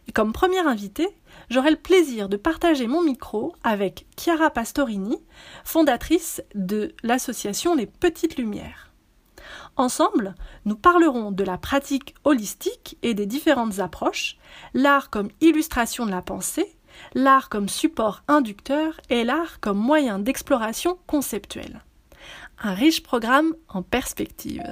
Et 0.07 0.11
comme 0.11 0.33
première 0.33 0.67
invitée, 0.67 1.09
j'aurai 1.49 1.71
le 1.71 1.77
plaisir 1.77 2.29
de 2.29 2.37
partager 2.37 2.87
mon 2.87 3.01
micro 3.01 3.55
avec 3.63 4.05
Chiara 4.17 4.49
Pastorini, 4.49 5.17
fondatrice 5.63 6.43
de 6.53 6.93
l'association 7.03 7.75
Les 7.75 7.87
Petites 7.87 8.37
Lumières. 8.37 8.91
Ensemble, 9.77 10.35
nous 10.65 10.75
parlerons 10.75 11.31
de 11.31 11.43
la 11.43 11.57
pratique 11.57 12.15
holistique 12.23 12.97
et 13.01 13.13
des 13.13 13.25
différentes 13.25 13.79
approches, 13.79 14.37
l'art 14.73 15.09
comme 15.09 15.29
illustration 15.41 16.05
de 16.05 16.11
la 16.11 16.21
pensée, 16.21 16.74
l'art 17.13 17.49
comme 17.49 17.69
support 17.69 18.23
inducteur 18.27 18.99
et 19.09 19.23
l'art 19.23 19.59
comme 19.59 19.77
moyen 19.77 20.19
d'exploration 20.19 20.97
conceptuelle. 21.07 21.83
Un 22.61 22.73
riche 22.73 23.03
programme 23.03 23.53
en 23.69 23.81
perspective. 23.81 24.63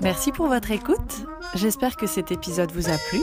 Merci 0.00 0.32
pour 0.32 0.48
votre 0.48 0.70
écoute. 0.72 1.26
J'espère 1.54 1.96
que 1.96 2.06
cet 2.06 2.32
épisode 2.32 2.72
vous 2.72 2.88
a 2.88 2.96
plu. 3.08 3.20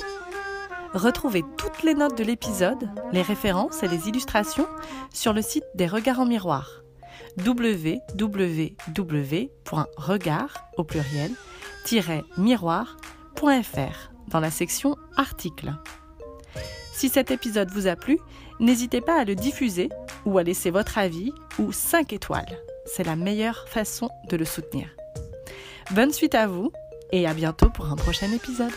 Retrouvez 0.94 1.44
toutes 1.58 1.84
les 1.84 1.94
notes 1.94 2.18
de 2.18 2.24
l'épisode, 2.24 2.90
les 3.12 3.22
références 3.22 3.84
et 3.84 3.88
les 3.88 4.08
illustrations 4.08 4.68
sur 5.14 5.34
le 5.34 5.42
site 5.42 5.66
des 5.76 5.88
Regards 5.88 6.20
en 6.20 6.26
miroir 6.26 6.82
au 10.78 10.84
pluriel 10.84 11.32
miroir.fr 12.38 14.12
dans 14.28 14.40
la 14.40 14.52
section 14.52 14.96
articles. 15.16 15.74
Si 16.94 17.10
cet 17.10 17.32
épisode 17.32 17.72
vous 17.72 17.88
a 17.88 17.96
plu, 17.96 18.20
n'hésitez 18.60 19.02
pas 19.02 19.20
à 19.20 19.24
le 19.24 19.36
diffuser 19.36 19.90
ou 20.26 20.38
à 20.38 20.44
laisser 20.44 20.70
votre 20.70 20.98
avis 20.98 21.32
ou 21.58 21.72
5 21.72 22.14
étoiles. 22.14 22.60
C'est 22.86 23.06
la 23.06 23.16
meilleure 23.16 23.68
façon 23.68 24.10
de 24.30 24.38
le 24.38 24.46
soutenir. 24.46 24.90
Bonne 25.92 26.12
suite 26.12 26.36
à 26.36 26.48
vous 26.48 26.72
et 27.12 27.28
à 27.28 27.34
bientôt 27.34 27.70
pour 27.70 27.86
un 27.92 27.96
prochain 27.96 28.32
épisode. 28.32 28.72